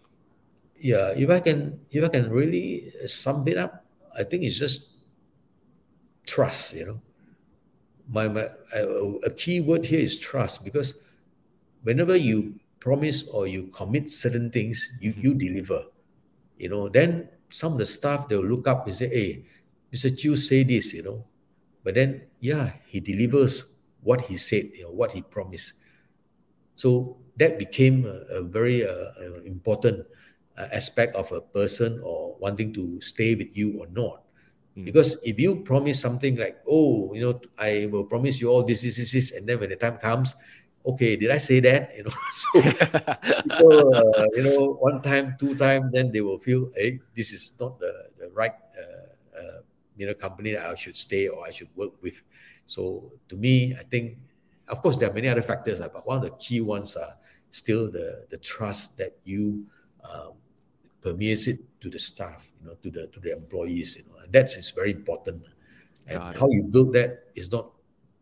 [0.80, 3.86] Yeah, if I can if I can really sum it up,
[4.18, 4.96] I think it's just
[6.26, 7.02] trust, you know
[8.10, 10.96] my, my a key word here is trust because
[11.84, 15.40] whenever you promise or you commit certain things, you, you mm-hmm.
[15.40, 15.84] deliver.
[16.58, 19.46] You know, then some of the staff they'll look up and say, Hey,
[19.94, 20.16] Mr.
[20.18, 21.26] Chew say this, you know.
[21.84, 25.74] But then yeah, he delivers what he said, you know, what he promised.
[26.76, 29.12] So that became a, a very uh,
[29.46, 30.06] important
[30.58, 34.24] uh, aspect of a person or wanting to stay with you or not.
[34.78, 34.86] Mm.
[34.86, 38.82] Because if you promise something like, oh, you know, I will promise you all this,
[38.82, 40.36] this, this, this, and then when the time comes,
[40.86, 41.96] okay, did I say that?
[41.96, 46.72] You know, so people, uh, you know, one time, two time, then they will feel,
[46.76, 49.60] hey, this is not the, the right, uh, uh,
[49.98, 52.22] you know, company that I should stay or I should work with.
[52.70, 54.20] So to me, I think,
[54.68, 57.18] of course, there are many other factors, uh, but one of the key ones are
[57.50, 59.66] still the the trust that you
[60.06, 60.34] um,
[61.02, 64.32] permeates it to the staff, you know, to the to the employees, you know, and
[64.32, 65.42] that is very important.
[66.06, 67.72] And how you build that is not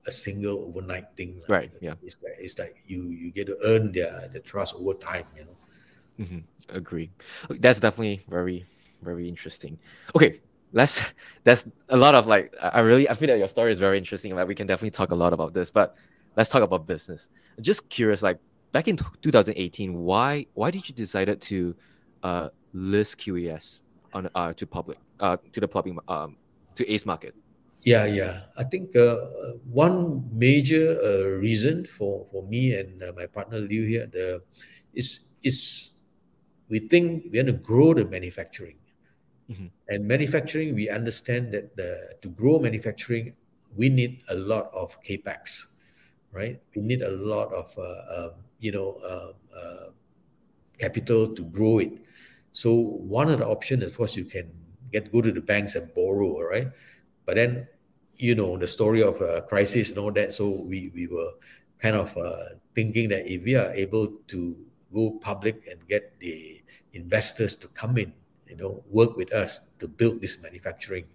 [0.08, 1.44] a single overnight thing.
[1.50, 1.72] Right.
[1.82, 1.96] Yeah.
[2.02, 5.28] It's like it's like you you get to earn their the trust over time.
[5.36, 5.58] You know.
[6.24, 6.42] Mm-hmm.
[6.72, 7.12] Agree.
[7.60, 8.64] That's definitely very
[9.04, 9.78] very interesting.
[10.16, 10.40] Okay,
[10.78, 11.02] let's.
[11.44, 12.54] That's a lot of like.
[12.62, 14.36] I really I feel that your story is very interesting.
[14.36, 15.96] Like we can definitely talk a lot about this, but
[16.38, 17.30] let's talk about business.
[17.60, 18.40] Just curious, like
[18.72, 21.76] back in 2018, why why did you decided to
[22.24, 23.82] uh, list QES
[24.14, 26.38] on uh, to public uh, to the public um,
[26.76, 27.34] to Ace market?
[27.82, 28.42] Yeah, yeah.
[28.58, 29.16] I think uh,
[29.70, 34.42] one major uh, reason for, for me and uh, my partner Liu here the
[34.94, 35.92] is is
[36.70, 38.78] we think we want to grow the manufacturing.
[39.52, 39.68] Mm-hmm.
[39.90, 43.34] And manufacturing, we understand that the, to grow manufacturing,
[43.76, 45.74] we need a lot of capex,
[46.32, 46.60] right?
[46.76, 49.90] We need a lot of uh, um, you know um, uh,
[50.80, 51.92] capital to grow it.
[52.52, 54.52] So one of the options, of course, you can
[54.92, 56.70] get go to the banks and borrow, right?
[57.26, 57.68] But then,
[58.18, 60.34] you know, the story of a crisis and all that.
[60.34, 61.32] So we we were
[61.80, 64.58] kind of uh, thinking that if we are able to
[64.94, 68.14] go public and get the investors to come in,
[68.50, 71.06] you know, work with us to build this manufacturing,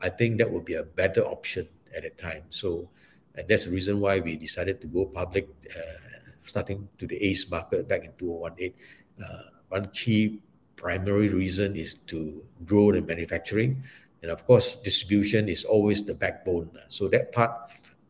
[0.00, 2.42] I think that would be a better option at that time.
[2.50, 2.88] So,
[3.34, 7.50] and that's the reason why we decided to go public, uh, starting to the ACE
[7.50, 8.74] market back in 2018.
[9.22, 10.40] Uh, one key
[10.76, 13.82] primary reason is to grow the manufacturing.
[14.22, 16.70] And of course, distribution is always the backbone.
[16.88, 17.52] So that part,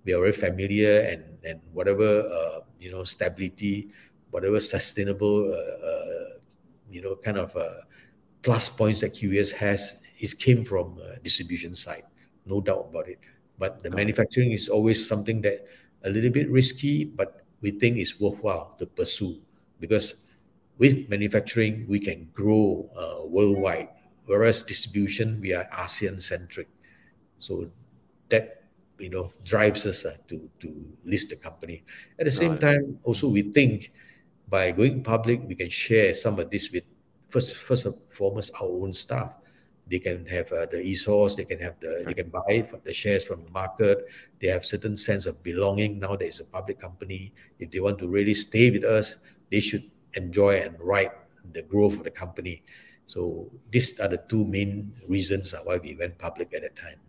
[0.05, 3.91] we are very familiar and, and whatever, uh, you know, stability,
[4.31, 6.39] whatever sustainable, uh, uh,
[6.91, 7.83] you know, kind of uh,
[8.43, 12.05] plus points that QES has, is came from distribution side,
[12.47, 13.19] no doubt about it.
[13.59, 15.67] But the manufacturing is always something that
[16.05, 19.37] a little bit risky, but we think is worthwhile to pursue
[19.81, 20.27] because
[20.81, 23.89] with manufacturing, we can grow uh, worldwide,
[24.25, 26.69] whereas distribution, we are ASEAN centric.
[27.39, 27.71] So
[28.31, 28.65] that
[28.99, 30.69] you know drives us uh, to to
[31.05, 31.85] list the company.
[32.19, 33.93] At the same time, also we think
[34.49, 36.85] by going public, we can share some of this with
[37.31, 39.35] first first and foremost our own staff.
[39.89, 43.25] They can have uh, the resource they can have the they can buy the shares
[43.25, 44.07] from the market.
[44.41, 47.33] They have certain sense of belonging now that it's a public company.
[47.59, 49.17] If they want to really stay with us,
[49.51, 51.11] they should enjoy and ride
[51.53, 52.63] the growth of the company.
[53.07, 57.03] So these are the two main reasons why we went public at that time.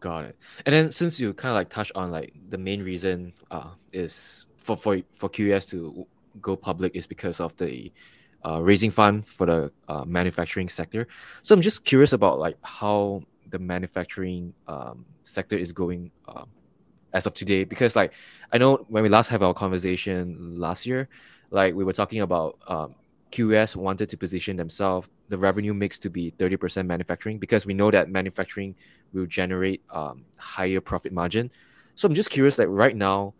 [0.00, 0.36] Got it.
[0.66, 4.44] And then since you kind of like touched on like the main reason uh, is
[4.58, 6.06] for for for QES to
[6.42, 7.90] go public is because of the
[8.44, 11.06] uh, raising fund for the uh, manufacturing sector.
[11.42, 16.44] So I'm just curious about like how the manufacturing um, sector is going uh,
[17.12, 18.12] as of today because like
[18.52, 21.08] I know when we last have our conversation last year,
[21.50, 22.94] like we were talking about um,
[23.32, 27.90] QS wanted to position themselves the revenue mix to be 30% manufacturing because we know
[27.90, 28.74] that manufacturing
[29.12, 31.50] will generate um, higher profit margin.
[31.96, 33.34] So I'm just curious, like right now,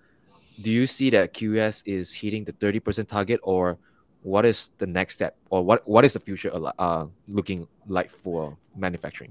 [0.61, 3.78] do you see that QS is hitting the 30% target or
[4.26, 6.50] what is the next step or what what is the future
[6.82, 9.30] uh, looking like for manufacturing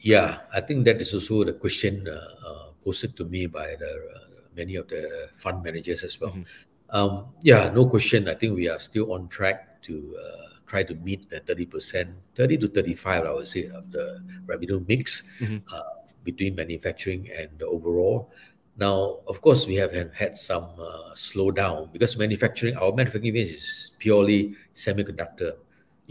[0.00, 2.16] yeah i think that is also the question uh,
[2.48, 6.96] uh, posted to me by the uh, many of the fund managers as well mm-hmm.
[6.96, 10.94] um, yeah no question i think we are still on track to uh, try to
[11.04, 14.16] meet the 30% 30 to 35 i would say of the
[14.48, 15.60] revenue mix mm-hmm.
[15.68, 18.30] Uh, between manufacturing and the overall
[18.76, 23.90] now, of course, we have had some uh, slowdown because manufacturing, our manufacturing base is
[23.98, 25.56] purely semiconductor.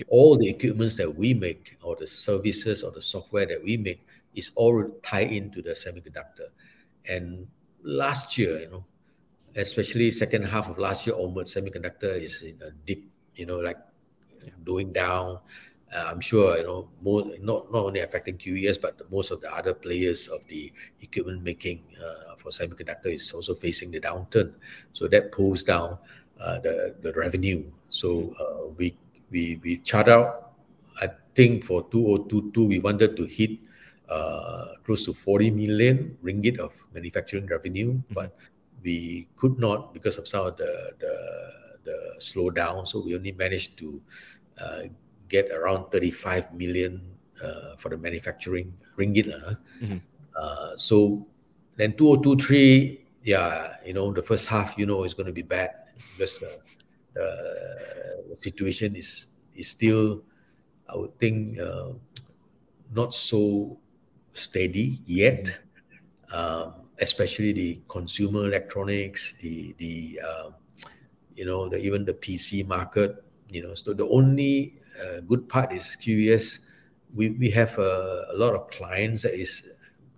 [0.08, 4.06] All the equipments that we make, or the services, or the software that we make,
[4.36, 6.50] is all tied into the semiconductor.
[7.10, 7.48] And
[7.84, 8.86] last year, you know,
[9.56, 13.78] especially second half of last year onwards, semiconductor is in a deep, you know, like
[14.44, 14.52] yeah.
[14.64, 15.40] going down.
[15.94, 19.54] Uh, I'm sure you know more not not only affecting QES but most of the
[19.54, 24.54] other players of the equipment making uh, for semiconductor is also facing the downturn.
[24.94, 25.98] So that pulls down
[26.40, 27.70] uh, the the revenue.
[27.90, 28.96] So uh, we
[29.32, 30.54] we we chart out.
[31.02, 33.60] I think for 2022 we wanted to hit
[34.10, 38.14] uh, close to 40 million ringgit of manufacturing revenue, mm-hmm.
[38.14, 38.36] but
[38.84, 41.14] we could not because of some of the the,
[41.84, 42.88] the slowdown.
[42.88, 44.02] So we only managed to
[44.60, 44.84] uh,
[45.32, 47.02] get around 35 million
[47.40, 49.32] uh, for the manufacturing ringgit.
[49.32, 49.98] Uh, mm-hmm.
[50.36, 51.26] uh, so
[51.78, 55.72] then 2023, yeah, you know, the first half, you know, is going to be bad
[56.12, 56.60] because uh,
[57.16, 60.24] the situation is is still,
[60.88, 61.96] I would think, uh,
[62.94, 63.80] not so
[64.34, 65.48] steady yet.
[66.32, 70.50] Um, especially the consumer electronics, the the uh,
[71.36, 73.24] you know the even the PC market.
[73.52, 76.72] You know, so the only uh, good part is QES.
[77.14, 79.68] We, we have a, a, lot of clients that is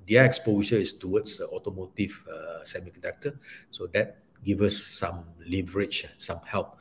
[0.08, 3.34] their exposure is towards the automotive uh, semiconductor,
[3.72, 6.78] so that give us some leverage, some help.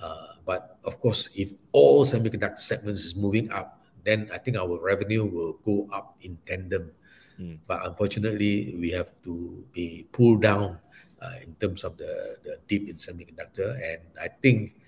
[0.00, 4.80] Uh, but of course, if all semiconductor segments is moving up, then I think our
[4.80, 6.92] revenue will go up in tandem.
[7.38, 7.58] Mm.
[7.66, 10.78] But unfortunately, we have to be pulled down
[11.20, 13.76] uh, in terms of the, the dip in semiconductor.
[13.76, 14.79] And I think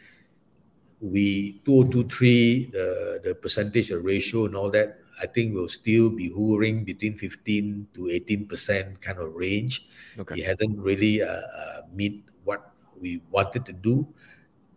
[1.03, 6.31] we 2023 the the percentage the ratio and all that i think will still be
[6.31, 10.39] hovering between 15 to 18 percent kind of range okay.
[10.39, 12.71] it hasn't really uh, uh, meet what
[13.03, 14.07] we wanted to do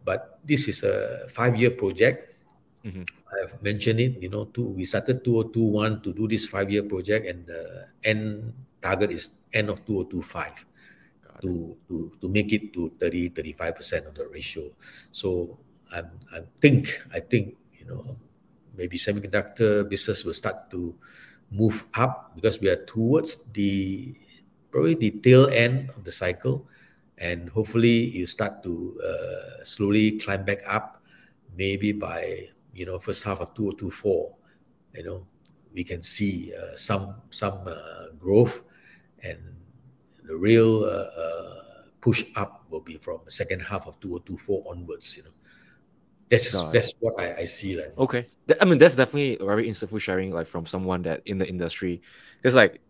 [0.04, 2.34] but this is a five year project
[2.82, 3.06] mm-hmm.
[3.38, 7.30] i've mentioned it you know two, we started 2021 to do this five year project
[7.30, 10.66] and the end target is end of 2025
[11.42, 14.64] to, to, to make it to 30 35 percent of the ratio
[15.12, 15.60] so
[15.96, 16.04] I,
[16.36, 18.18] I think I think you know
[18.76, 20.94] maybe semiconductor business will start to
[21.52, 24.14] move up because we are towards the
[24.72, 26.68] probably the tail end of the cycle,
[27.18, 31.02] and hopefully you start to uh, slowly climb back up.
[31.56, 34.36] Maybe by you know first half of 2024,
[35.00, 35.26] you know
[35.72, 38.68] we can see uh, some some uh, growth,
[39.24, 39.40] and
[40.28, 41.56] the real uh, uh,
[42.02, 45.16] push up will be from the second half of 2024 onwards.
[45.16, 45.36] You know.
[46.30, 47.98] That's that's what I, I see like.
[47.98, 48.26] Okay,
[48.60, 52.02] I mean that's definitely very insightful sharing like from someone that in the industry,
[52.38, 52.82] because like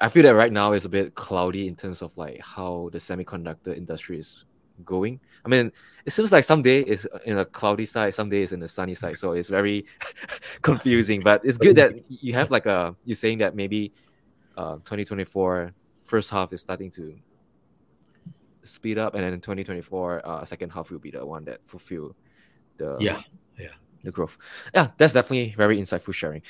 [0.00, 2.98] I feel that right now is a bit cloudy in terms of like how the
[2.98, 4.44] semiconductor industry is
[4.84, 5.20] going.
[5.44, 5.70] I mean,
[6.04, 8.96] it seems like some day is in a cloudy side, some days in the sunny
[8.96, 9.86] side, so it's very
[10.62, 11.20] confusing.
[11.20, 13.92] But it's good that you have like a you're saying that maybe
[14.56, 17.14] uh 2024 first half is starting to
[18.64, 22.16] speed up, and then in 2024 uh second half will be the one that fulfill
[22.76, 23.22] the yeah
[23.58, 24.36] yeah the growth.
[24.74, 26.42] Yeah, that's definitely very insightful sharing.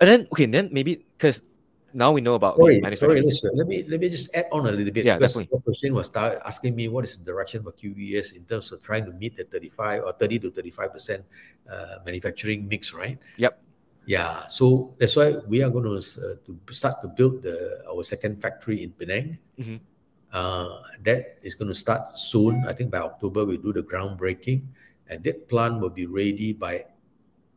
[0.00, 1.42] And then okay, then maybe because
[1.92, 3.20] now we know about sorry, manufacturing.
[3.20, 5.90] sorry, listen, let me let me just add on a little bit Yeah, because definitely.
[5.90, 9.12] was start asking me what is the direction for QES in terms of trying to
[9.12, 11.24] meet the 35 or 30 to 35 percent
[11.70, 13.18] uh, manufacturing mix, right?
[13.36, 13.60] Yep.
[14.04, 18.02] Yeah, so that's why we are going to uh, to start to build the our
[18.02, 19.38] second factory in Penang.
[19.60, 19.78] Mhm.
[20.32, 22.64] Uh, that is going to start soon.
[22.66, 24.64] I think by October we do the groundbreaking,
[25.12, 26.84] and that plant will be ready by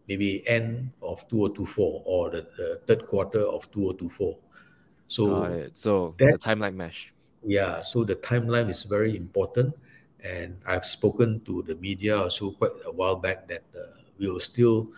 [0.08, 4.38] maybe end of 2024 or the, the third quarter of 2024.
[5.08, 5.78] So Got it.
[5.78, 7.12] So that- the timeline mesh.
[7.44, 9.76] yeah, so the timeline is very important,
[10.24, 14.40] and I've spoken to the media also quite a while back that uh, we will
[14.42, 14.92] still,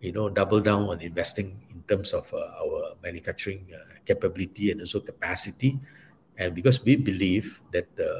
[0.00, 4.80] you know, double down on investing in terms of uh, our manufacturing uh, capability and
[4.80, 5.78] also capacity,
[6.38, 8.10] and because we believe that the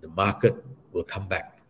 [0.00, 0.56] the market
[0.92, 1.60] will come back,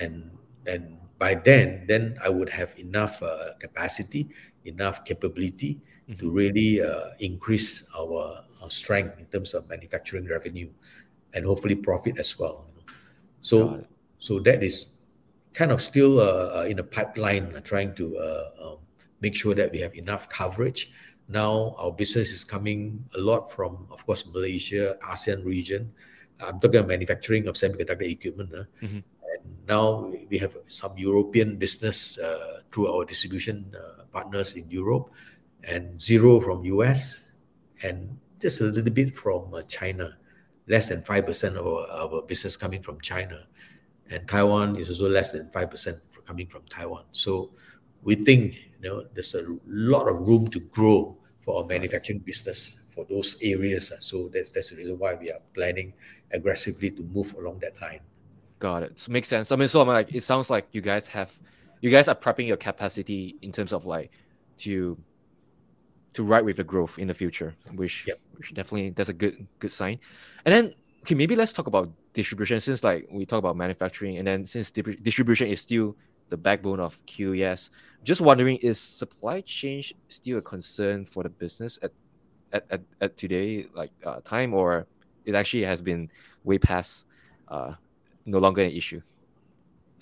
[0.00, 4.32] and and by then, then I would have enough uh, capacity,
[4.64, 5.76] enough capability
[6.18, 10.66] to really uh, increase our, our strength in terms of manufacturing revenue
[11.34, 12.66] and hopefully profit as well.
[12.66, 12.92] you know.
[13.42, 13.58] So,
[14.18, 14.98] so that is
[15.54, 18.76] kind of still uh, uh, in a pipeline, uh, trying to uh, um,
[19.20, 20.90] make sure that we have enough coverage.
[21.28, 25.92] Now our business is coming a lot from, of course, Malaysia, ASEAN region.
[26.42, 28.50] I'm talking about manufacturing of semiconductor equipment.
[28.82, 29.04] Mhm.
[29.70, 35.14] Now we- have some European business uh, through our distribution uh, partners in Europe,
[35.62, 37.30] and zero from US,
[37.86, 40.18] and just a little bit from uh, China.
[40.66, 43.46] Less than five percent of our, our business coming from China,
[44.10, 47.04] and Taiwan is also less than five percent coming from Taiwan.
[47.14, 47.54] So
[48.02, 51.14] we think you know there's a lot of room to grow
[51.46, 53.92] for our manufacturing business for those areas.
[54.02, 55.94] So that's that's the reason why we are planning
[56.34, 58.02] aggressively to move along that line.
[58.60, 58.98] Got it.
[58.98, 59.50] So makes sense.
[59.50, 61.32] I mean, so I'm like, it sounds like you guys have,
[61.80, 64.12] you guys are prepping your capacity in terms of like
[64.58, 64.96] to
[66.12, 68.20] to ride with the growth in the future, which Yep.
[68.36, 69.98] which definitely that's a good good sign.
[70.44, 74.26] And then okay, maybe let's talk about distribution since like we talk about manufacturing, and
[74.26, 75.96] then since distri- distribution is still
[76.28, 77.70] the backbone of QES,
[78.04, 81.92] just wondering is supply chain still a concern for the business at
[82.52, 84.86] at at, at today like uh, time, or
[85.24, 86.10] it actually has been
[86.44, 87.06] way past
[87.48, 87.72] uh,
[88.26, 89.00] no longer an issue.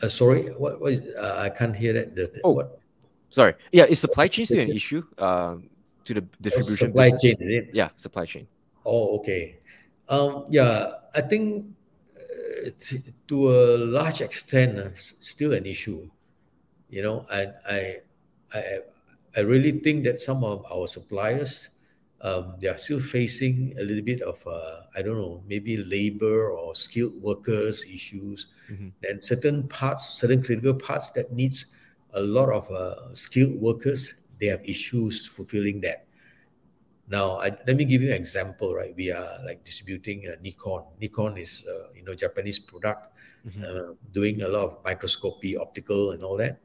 [0.03, 0.81] Uh, sorry, what?
[0.81, 2.15] what uh, I can't hear that.
[2.15, 2.79] The, Oh, what?
[3.31, 3.55] Sorry.
[3.73, 5.69] Yeah, is supply chain still an issue um,
[6.05, 7.23] to the distribution supply business?
[7.23, 7.71] chain, is it?
[7.75, 8.47] Yeah, supply chain.
[8.87, 9.59] Oh, okay.
[10.09, 11.67] Um, yeah, I think
[12.17, 12.95] uh, it's,
[13.29, 16.09] to a large extent, uh, still an issue.
[16.89, 17.97] You know, and I,
[18.55, 18.79] I,
[19.37, 21.69] I really think that some of our suppliers,
[22.21, 26.51] um, they are still facing a little bit of, uh, I don't know, maybe labor
[26.51, 28.49] or skilled workers issues.
[28.71, 28.93] Mhm.
[29.03, 31.67] Then certain parts, certain critical parts that needs
[32.15, 36.07] a lot of uh, skilled workers, they have issues fulfilling that.
[37.09, 38.95] Now, I, let me give you an example, right?
[38.95, 40.85] We are like distributing uh, Nikon.
[41.01, 43.15] Nikon is, uh, you know, Japanese product,
[43.47, 43.63] Mhm.
[43.65, 46.61] uh, doing a lot of microscopy, optical, and all that.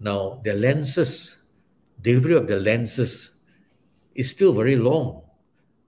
[0.00, 1.44] Now, the lenses,
[2.02, 3.37] delivery of the lenses
[4.18, 5.22] is still very long.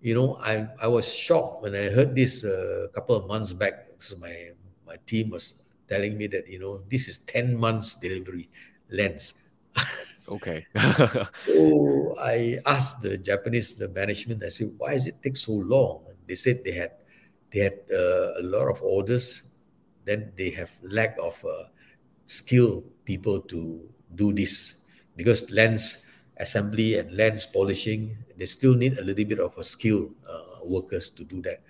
[0.00, 3.52] You know, I, I was shocked when I heard this uh, a couple of months
[3.52, 3.90] back.
[3.98, 4.54] So my,
[4.86, 8.48] my team was telling me that, you know, this is 10 months delivery
[8.88, 9.34] lens.
[10.30, 10.64] Okay.
[11.46, 14.44] So I asked the Japanese the management.
[14.44, 17.02] I said, "Why does it take so long?" And They said they had
[17.50, 19.50] they had uh, a lot of orders.
[20.06, 21.66] Then they have lack of uh,
[22.30, 23.82] skilled people to
[24.14, 24.86] do this
[25.18, 26.06] because lens
[26.40, 31.10] assembly and lens polishing they still need a little bit of a skill uh, workers
[31.10, 31.60] to do that.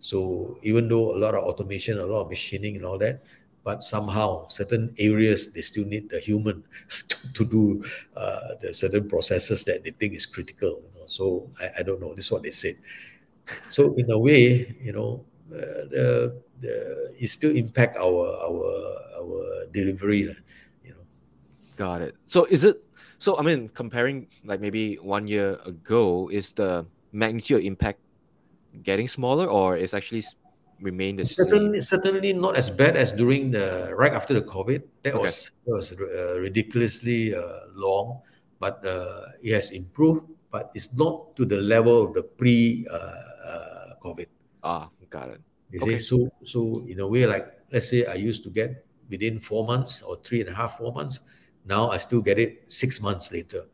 [0.00, 3.22] So even though a lot of automation, a lot of machining and all that,
[3.62, 6.64] but somehow certain areas they still need the human
[7.08, 7.84] to, to do
[8.16, 10.82] uh, the certain processes that they think is critical.
[10.82, 11.06] You know?
[11.06, 12.12] So I, I don't know.
[12.12, 12.74] This is what they said.
[13.68, 18.66] So in a way, you know, uh, the, the it still impact our our
[19.22, 20.34] our delivery,
[20.82, 21.06] you know.
[21.76, 22.16] Got it.
[22.26, 22.82] So is it
[23.26, 27.98] so I mean comparing like maybe one year ago, is the magnitude of impact
[28.86, 30.22] getting smaller or is actually
[30.78, 31.50] remain the same?
[31.50, 34.86] Certainly, certainly not as bad as during the right after the COVID.
[35.02, 35.26] That Okay.
[35.26, 38.22] was that was uh, ridiculously uh, long,
[38.62, 40.30] but uh, it has improved.
[40.54, 44.30] But it's not to the level of the pre uh, uh, COVID.
[44.62, 45.42] Ah, got it.
[45.74, 45.98] You Okay.
[45.98, 49.66] see, so so in a way, like let's say I used to get within four
[49.66, 51.26] months or three and a half, four months.
[51.66, 53.66] Now I still get it six months later.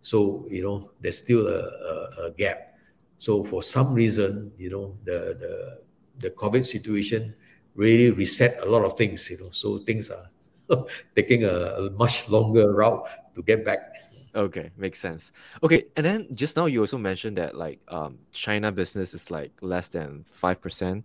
[0.00, 2.74] So you know, there's still a, a, a gap.
[3.18, 5.82] So for some reason, you know, the the
[6.18, 7.34] the COVID situation
[7.74, 9.28] really reset a lot of things.
[9.30, 10.30] You know, so things are
[11.16, 13.92] taking a, a much longer route to get back.
[14.34, 15.32] Okay, makes sense.
[15.62, 19.50] Okay, and then just now you also mentioned that like um China business is like
[19.60, 21.04] less than five percent.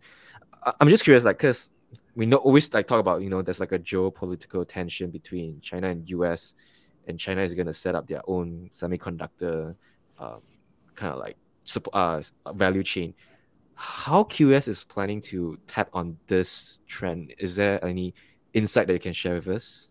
[0.79, 1.69] I'm just curious, like, cause
[2.15, 5.89] we know always like talk about you know there's like a geopolitical tension between China
[5.89, 6.55] and U.S.
[7.07, 9.75] and China is going to set up their own semiconductor
[10.17, 10.41] um,
[10.95, 11.37] kind of like
[11.93, 12.21] uh,
[12.53, 13.13] value chain.
[13.75, 17.33] How QES is planning to tap on this trend?
[17.37, 18.13] Is there any
[18.53, 19.89] insight that you can share with us?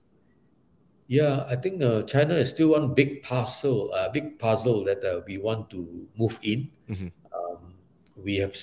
[1.06, 5.20] Yeah, I think uh, China is still one big puzzle, uh, big puzzle that uh,
[5.26, 6.70] we want to move in.
[6.88, 7.08] Mm-hmm.
[7.34, 7.74] Um,
[8.16, 8.56] we have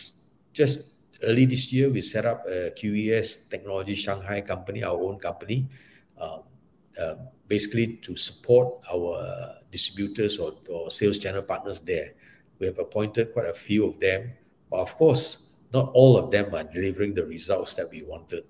[0.51, 0.90] just
[1.23, 5.67] early this year we set up a QES Technology Shanghai company, our own company,
[6.19, 6.43] um,
[6.99, 7.15] uh,
[7.47, 12.13] basically to support our distributors or, or sales channel partners there.
[12.59, 14.31] We have appointed quite a few of them,
[14.69, 18.43] but of course, not all of them are delivering the results that we wanted.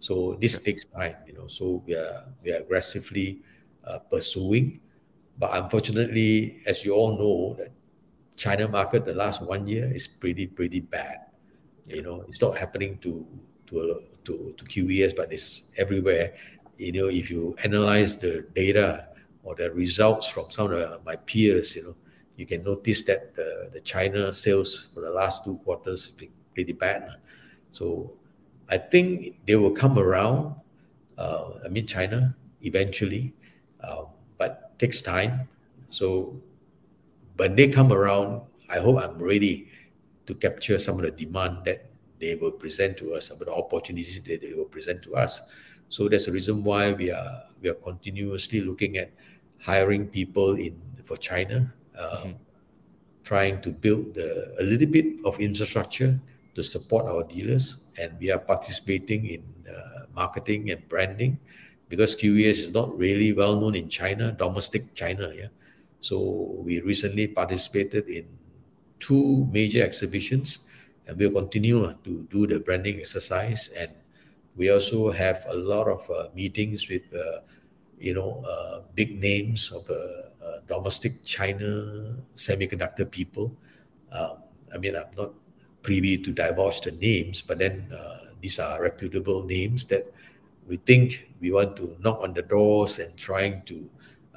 [0.00, 1.48] So this takes time, you know.
[1.48, 3.42] So we are we are aggressively
[3.84, 4.80] uh, pursuing,
[5.38, 7.72] but unfortunately, as you all know, that
[8.36, 11.27] China market the last one year is pretty pretty bad.
[11.88, 13.26] You know, it's not happening to
[13.68, 16.34] to to to QES, but it's everywhere.
[16.76, 19.08] You know, if you analyze the data
[19.42, 21.96] or the results from some of my peers, you know,
[22.36, 26.30] you can notice that the, the China sales for the last two quarters have been
[26.54, 27.10] pretty bad.
[27.72, 28.12] So
[28.68, 30.54] I think they will come around.
[31.16, 33.34] Uh, I mean, China eventually,
[33.82, 34.04] uh,
[34.36, 35.48] but takes time.
[35.88, 36.40] So
[37.36, 39.67] when they come around, I hope I'm ready
[40.28, 41.88] to capture some of the demand that
[42.20, 45.48] they will present to us, some of the opportunities that they will present to us.
[45.88, 49.10] So that's the reason why we are we are continuously looking at
[49.58, 52.32] hiring people in for China, uh, mm-hmm.
[53.24, 56.20] trying to build the, a little bit of infrastructure
[56.54, 61.38] to support our dealers, and we are participating in uh, marketing and branding
[61.88, 65.32] because QES is not really well known in China, domestic China.
[65.34, 65.48] Yeah,
[66.00, 68.28] so we recently participated in
[69.00, 70.68] two major exhibitions,
[71.06, 73.70] and we'll continue uh, to do the branding exercise.
[73.76, 73.90] And
[74.56, 77.40] we also have a lot of uh, meetings with, uh,
[77.98, 83.54] you know, uh, big names of uh, uh, domestic China semiconductor people.
[84.12, 84.38] Um,
[84.74, 85.30] I mean, I'm not
[85.82, 87.88] privy to divulge the names, but then
[88.40, 90.12] these are reputable names that
[90.68, 93.88] we think we want to knock on the doors and trying to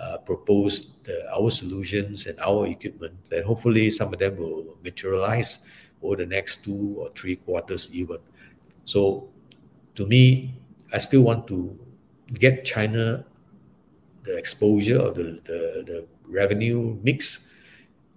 [0.02, 3.14] uh, propose the, our solutions and our equipment.
[3.30, 5.66] That hopefully some of them will materialize
[6.02, 8.18] over the next two or three quarters, even.
[8.86, 9.30] So,
[9.96, 10.56] to me,
[10.92, 11.78] I still want to
[12.34, 13.26] get China
[14.24, 17.54] the exposure or the, the, the revenue mix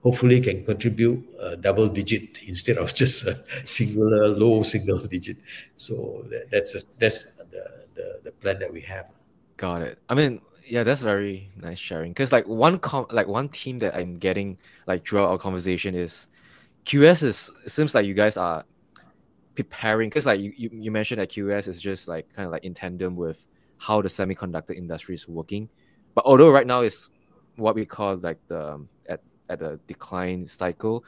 [0.03, 1.25] hopefully can contribute
[1.61, 5.37] double digit instead of just a singular low single digit.
[5.77, 9.07] So that, that's a, that's the, the the plan that we have.
[9.57, 9.99] Got it.
[10.09, 12.13] I mean, yeah, that's very nice sharing.
[12.13, 16.29] Because like one com like one team that I'm getting like throughout our conversation is
[16.87, 18.65] QES is seems like you guys are
[19.55, 22.65] preparing because like you, you, you mentioned that QES is just like kind of like
[22.65, 23.47] in tandem with
[23.79, 25.69] how the semiconductor industry is working.
[26.15, 27.09] But although right now is
[27.57, 31.05] what we call like the um, at at a decline cycle,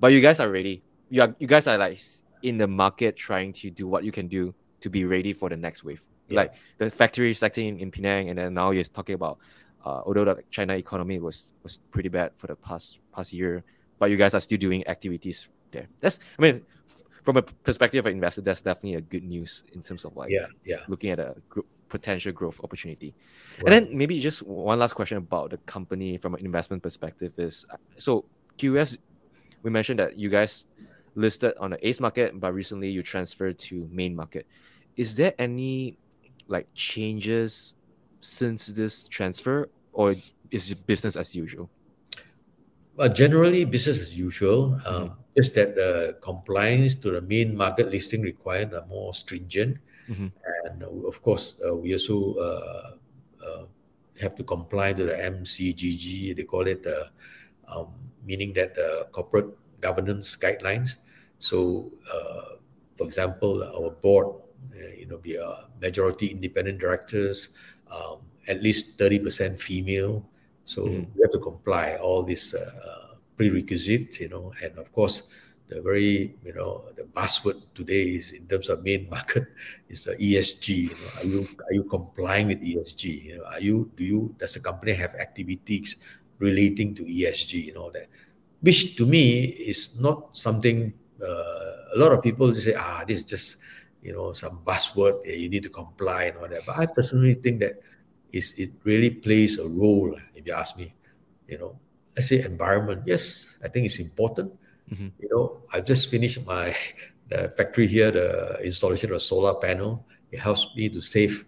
[0.00, 0.82] but you guys are ready.
[1.10, 1.98] You are you guys are like
[2.42, 5.56] in the market trying to do what you can do to be ready for the
[5.56, 6.04] next wave.
[6.32, 6.40] Yeah.
[6.40, 9.38] Like the factory sector in, in Penang, and then now you're talking about
[9.84, 13.64] uh, although the China economy was was pretty bad for the past past year,
[13.98, 15.88] but you guys are still doing activities there.
[16.00, 16.62] That's I mean,
[17.22, 20.30] from a perspective of an investor, that's definitely a good news in terms of like
[20.30, 20.80] yeah, yeah.
[20.88, 23.14] looking at a group potential growth opportunity.
[23.58, 23.74] Right.
[23.74, 27.66] And then maybe just one last question about the company from an investment perspective is
[27.98, 28.24] so
[28.56, 28.96] QES,
[29.62, 30.66] we mentioned that you guys
[31.14, 34.46] listed on the ACE market, but recently you transferred to main market.
[34.96, 35.98] Is there any
[36.48, 37.74] like changes
[38.20, 40.14] since this transfer or
[40.50, 41.68] is it business as usual?
[42.96, 44.74] Well, generally business as usual.
[44.86, 45.14] Um, mm-hmm.
[45.36, 49.78] Just that the compliance to the main market listing requirement are more stringent.
[50.08, 50.28] Mm-hmm.
[50.66, 53.64] And uh, of course, uh, we also uh,
[54.20, 56.86] have to comply to the MCCG, they call it,
[57.66, 57.88] um,
[58.24, 59.48] meaning that the corporate
[59.80, 60.98] governance guidelines.
[61.38, 61.90] So,
[62.96, 64.41] for example, our board,
[64.96, 67.50] you know, be a majority independent directors,
[67.90, 70.24] um, at least 30% female.
[70.64, 71.10] So mm-hmm.
[71.14, 75.28] we have to comply all these uh, prerequisites, you know, and of course,
[75.72, 79.48] the very you know the buzzword today is in terms of main market
[79.88, 80.68] is the ESG.
[80.68, 83.24] You know, are you are you complying with ESG?
[83.24, 85.96] You know, are you do you does the company have activities
[86.38, 88.08] relating to ESG and all that?
[88.60, 90.92] Which to me is not something.
[91.22, 93.56] Uh, a lot of people say, ah, this is just
[94.02, 95.22] you know some buzzword.
[95.24, 96.66] You need to comply and all that.
[96.66, 97.80] But I personally think that
[98.32, 100.18] is it really plays a role.
[100.34, 100.94] If you ask me,
[101.48, 101.76] You know,
[102.16, 103.04] let's say environment.
[103.04, 104.56] Yes, I think it's important.
[104.88, 105.08] Mm-hmm.
[105.20, 106.74] You know, I've just finished my
[107.28, 110.06] the factory here, the installation of a solar panel.
[110.32, 111.44] It helps me to save.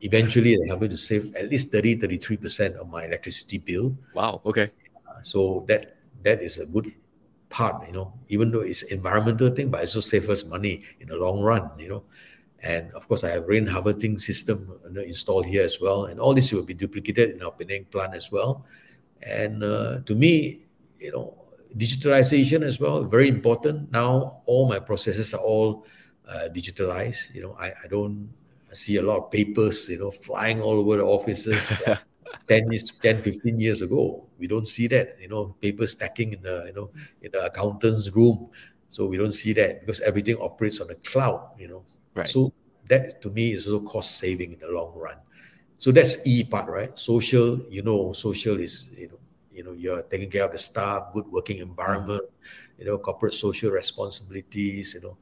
[0.00, 3.94] Eventually, it helps me to save at least 30, 33 percent of my electricity bill.
[4.14, 4.42] Wow.
[4.44, 4.70] Okay.
[5.06, 6.90] Uh, so that that is a good
[7.48, 7.86] part.
[7.86, 11.16] You know, even though it's environmental thing, but it also saves us money in the
[11.16, 11.70] long run.
[11.78, 12.02] You know.
[12.62, 16.06] And of course, I have rain harvesting system installed here as well.
[16.06, 18.66] And all this will be duplicated in our Penang plant as well.
[19.22, 20.60] And uh, to me,
[20.98, 21.38] you know,
[21.76, 23.92] digitalization as well, very important.
[23.92, 25.86] Now, all my processes are all
[26.26, 27.34] uh, digitalized.
[27.34, 28.28] You know, I, I don't
[28.72, 31.72] see a lot of papers, you know, flying all over the offices.
[32.48, 36.42] 10 years 10 15 years ago we don't see that you know paper stacking in
[36.42, 36.90] the you know
[37.22, 38.48] in the accountant's room
[38.88, 41.84] so we don't see that because everything operates on the cloud you know
[42.18, 42.28] Right.
[42.28, 42.52] So
[42.88, 45.16] that to me is also cost saving in the long run.
[45.76, 46.98] So that's E part, right?
[46.98, 49.18] Social, you know, social is you know,
[49.52, 52.24] you know, you're taking care of the staff, good working environment,
[52.78, 55.16] you know, corporate social responsibilities, you know,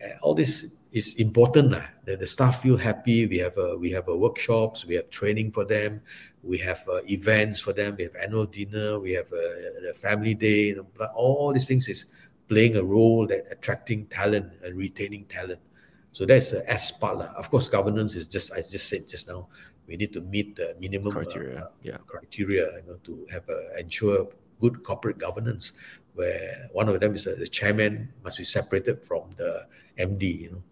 [0.00, 1.86] eh, all this is important now.
[2.04, 3.26] That the staff feel happy.
[3.26, 6.00] We have a we have a workshops, we have training for them,
[6.42, 10.34] we have uh, events for them, we have annual dinner, we have a, a family
[10.34, 10.68] day.
[10.68, 12.06] You know, all these things is
[12.48, 15.60] playing a role that attracting talent and retaining talent.
[16.12, 17.18] So that's a S part.
[17.18, 17.32] Lah.
[17.36, 19.48] Of course, governance is just, I just said just now,
[19.86, 21.96] we need to meet the minimum criteria, uh, yeah.
[22.06, 24.28] criteria you know, to have a, ensure
[24.60, 25.72] good corporate governance,
[26.14, 29.66] where one of them is uh, the chairman must be separated from the
[29.98, 30.62] MD, you know.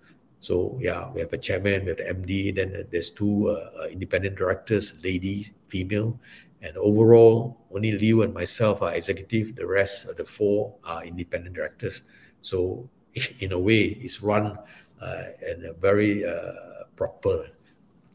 [0.40, 3.86] So yeah, we have a chairman, we have the MD, then there's two uh, uh,
[3.86, 6.18] independent directors, lady, female,
[6.62, 9.54] and overall, only Liu and myself are executive.
[9.54, 12.02] The rest of the four are independent directors.
[12.42, 12.88] So
[13.40, 14.58] in a way, it's run
[15.00, 17.48] uh, and very uh, proper.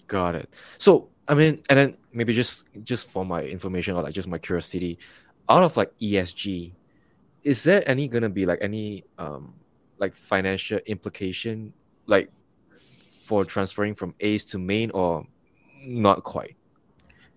[0.08, 0.50] Got it.
[0.78, 4.38] So I mean, and then maybe just just for my information or like just my
[4.38, 5.00] curiosity,
[5.48, 6.74] out of like ESG,
[7.44, 9.54] is there any gonna be like any um
[10.00, 11.72] like financial implication
[12.08, 12.30] like
[13.26, 15.26] for transferring from ACE to main or
[15.86, 16.58] not quite?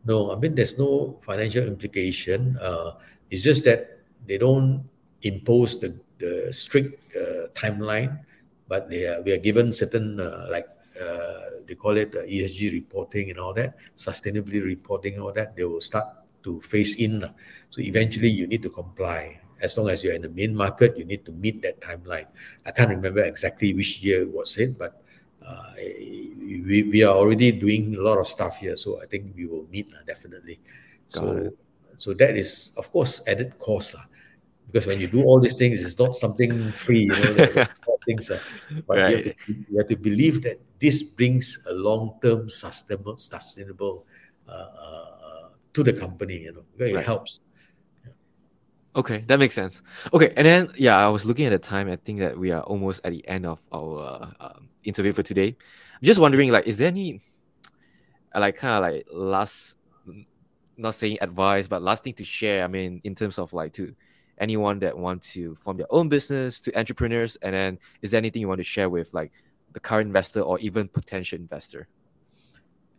[0.07, 2.57] No, I mean there's no financial implication.
[2.63, 2.93] Uh,
[3.31, 4.87] it's just that they don't
[5.23, 8.19] impose the the strict uh, timeline
[8.69, 10.67] but they are, we are given certain uh, like
[11.01, 15.57] uh, they call it uh, ESG reporting and all that, sustainability reporting all that.
[15.57, 16.07] They will start
[16.45, 17.23] to phase in.
[17.71, 19.41] So eventually, you need to comply.
[19.61, 22.27] As long as you're in the main market, you need to meet that timeline.
[22.67, 25.03] I can't remember exactly which year it was it, but
[25.47, 28.77] uh, we, we are already doing a lot of stuff here.
[28.77, 30.59] So I think we will meet uh, definitely.
[31.13, 31.59] Got so it.
[31.97, 33.95] so that is of course added cost.
[33.95, 34.01] Uh,
[34.67, 37.03] because when you do all these things, it's not something free.
[37.03, 37.67] You know,
[38.07, 38.31] things.
[38.31, 38.39] Uh,
[38.87, 39.11] but right.
[39.11, 44.07] you, have to, you, have to, believe that this brings a long-term sustainable, sustainable
[44.49, 46.39] uh, uh, to the company.
[46.43, 47.05] You know, it right.
[47.05, 47.41] helps.
[48.97, 49.83] Okay, that makes sense.
[50.15, 51.89] Okay, and then yeah, I was looking at the time.
[51.89, 55.49] I think that we are almost at the end of our uh, interview for today.
[55.49, 57.21] I'm just wondering, like, is there any,
[58.35, 59.77] like, kind of like last,
[60.79, 62.65] not saying advice, but last thing to share?
[62.65, 63.95] I mean, in terms of like to
[64.39, 68.41] anyone that want to form their own business to entrepreneurs and then is there anything
[68.41, 69.33] you want to share with like
[69.73, 71.89] the current investor or even potential investor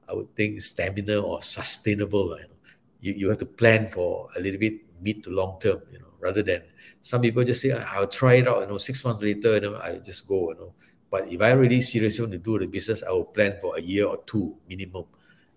[0.10, 2.58] i would think stamina or sustainable you know,
[3.02, 6.12] you, you have to plan for a little bit mid to long term, you know,
[6.20, 6.62] rather than
[7.02, 9.78] some people just say, I'll try it out, you know, six months later, you know,
[9.78, 10.74] I just go, you know.
[11.12, 13.82] But if I really seriously want to do the business, I will plan for a
[13.82, 15.06] year or two minimum,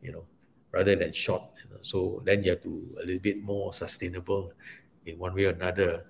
[0.03, 0.27] you know,
[0.73, 1.43] rather than short.
[1.63, 1.79] You know.
[1.83, 4.53] So then you have to a little bit more sustainable
[5.07, 6.05] in one way or another.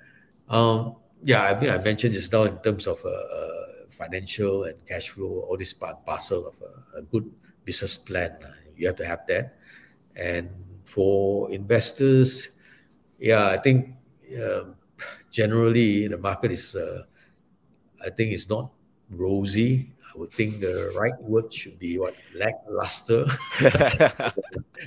[0.48, 4.74] Um, yeah, I mean, I mentioned just now in terms of uh, uh, financial and
[4.86, 7.30] cash flow, all this part parcel of a, a good
[7.64, 8.32] business plan.
[8.42, 9.58] Uh, you have to have that.
[10.16, 10.48] And
[10.84, 12.50] for investors,
[13.18, 13.90] yeah, I think
[14.32, 14.72] uh,
[15.30, 17.02] generally the market is, uh,
[18.04, 18.73] I think it's not
[19.10, 19.90] rosy.
[20.14, 23.26] I would think the right word should be what lackluster.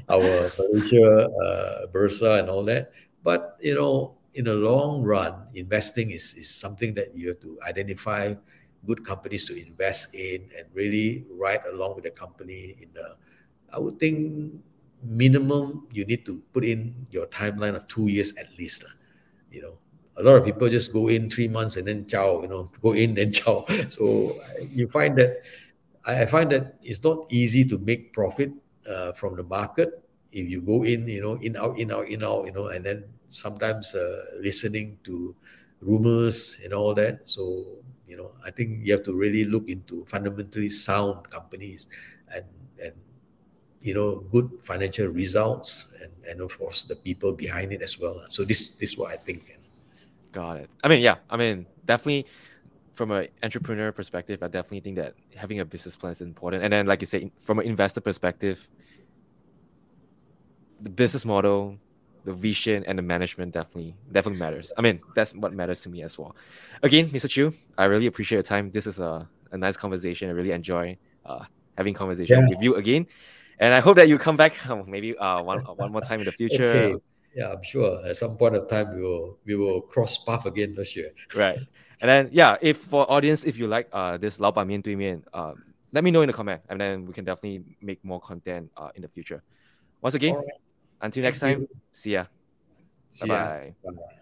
[0.09, 2.91] Our Malaysia, uh, Bursa, and all that.
[3.23, 7.59] But you know, in the long run, investing is, is something that you have to
[7.67, 8.35] identify
[8.85, 13.17] good companies to invest in and really ride along with the company in the
[13.73, 14.53] I would think
[15.03, 18.85] minimum you need to put in your timeline of two years at least.
[19.51, 19.77] You know,
[20.17, 22.93] a lot of people just go in three months and then chow, you know, go
[22.93, 23.65] in and chow.
[23.89, 25.41] So you find that
[26.05, 28.51] I find that it's not easy to make profit
[28.89, 30.03] uh, from the market.
[30.31, 32.85] If you go in, you know, in out, in out, in out, you know, and
[32.85, 35.35] then sometimes uh, listening to
[35.81, 37.21] rumors and all that.
[37.25, 37.65] So
[38.07, 41.87] you know, I think you have to really look into fundamentally sound companies
[42.33, 42.45] and
[42.81, 42.93] and
[43.81, 48.23] you know good financial results and and of course the people behind it as well.
[48.29, 49.56] So this this is what I think.
[50.31, 50.69] Got it.
[50.83, 51.15] I mean, yeah.
[51.29, 52.25] I mean, definitely
[52.93, 56.63] from an entrepreneur perspective, I definitely think that having a business plan is important.
[56.63, 58.67] And then, like you say, from an investor perspective,
[60.81, 61.77] the business model,
[62.25, 64.73] the vision, and the management definitely definitely matters.
[64.77, 66.35] I mean, that's what matters to me as well.
[66.83, 67.29] Again, Mr.
[67.29, 68.71] Chew, I really appreciate your time.
[68.71, 70.29] This is a, a nice conversation.
[70.29, 71.45] I really enjoy uh,
[71.77, 72.49] having conversation yeah.
[72.49, 73.07] with you again.
[73.59, 76.25] And I hope that you come back um, maybe uh, one one more time in
[76.25, 76.65] the future.
[76.65, 76.95] Okay.
[77.35, 80.75] Yeah, I'm sure at some point of time we will we will cross path again
[80.75, 81.11] this year.
[81.35, 81.59] Right.
[82.01, 84.97] And then yeah, if for audience, if you like uh this Lao Ban Mian Dui
[84.97, 85.53] Mian, uh,
[85.93, 88.89] let me know in the comment, and then we can definitely make more content uh
[88.95, 89.43] in the future.
[90.01, 90.45] Once again, right.
[91.01, 91.69] until next time, you.
[91.93, 92.25] see ya.
[93.21, 94.15] Bye bye.